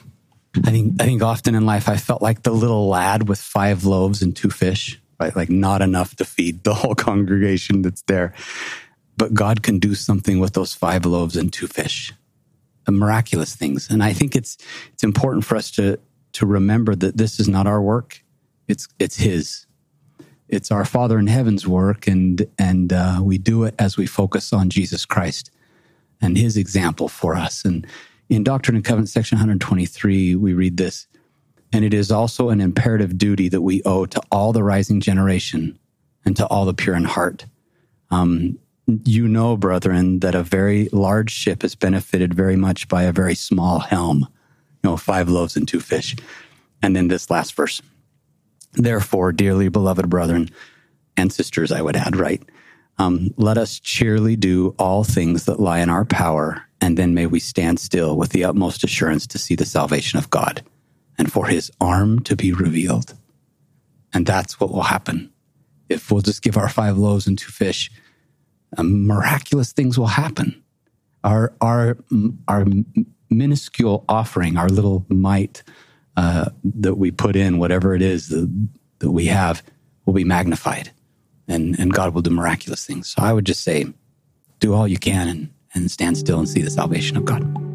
[0.65, 3.85] I think I think often in life I felt like the little lad with five
[3.85, 5.35] loaves and two fish, right?
[5.35, 8.33] Like not enough to feed the whole congregation that's there.
[9.17, 12.13] But God can do something with those five loaves and two fish.
[12.89, 13.89] Miraculous things.
[13.89, 14.57] And I think it's
[14.91, 15.97] it's important for us to
[16.33, 18.21] to remember that this is not our work.
[18.67, 19.65] It's it's his
[20.51, 24.53] it's our Father in Heaven's work, and and uh, we do it as we focus
[24.53, 25.49] on Jesus Christ
[26.21, 27.65] and His example for us.
[27.65, 27.87] And
[28.29, 31.07] in Doctrine and Covenants, section 123, we read this,
[31.73, 35.79] and it is also an imperative duty that we owe to all the rising generation
[36.25, 37.45] and to all the pure in heart.
[38.11, 38.59] Um,
[39.05, 43.35] you know, brethren, that a very large ship is benefited very much by a very
[43.35, 44.27] small helm.
[44.83, 46.15] You know, five loaves and two fish.
[46.81, 47.81] And then this last verse.
[48.73, 50.49] Therefore, dearly beloved brethren
[51.17, 52.41] and sisters, I would add, right?
[52.97, 57.25] Um, let us cheerily do all things that lie in our power, and then may
[57.25, 60.63] we stand still with the utmost assurance to see the salvation of God
[61.17, 63.15] and for his arm to be revealed.
[64.13, 65.31] And that's what will happen.
[65.89, 67.91] If we'll just give our five loaves and two fish,
[68.77, 70.61] um, miraculous things will happen.
[71.23, 71.97] Our, our,
[72.47, 72.65] our
[73.29, 75.63] minuscule offering, our little mite,
[76.21, 78.69] uh, that we put in, whatever it is that,
[78.99, 79.63] that we have,
[80.05, 80.91] will be magnified
[81.47, 83.09] and, and God will do miraculous things.
[83.09, 83.87] So I would just say,
[84.59, 87.70] do all you can and, and stand still and see the salvation of God.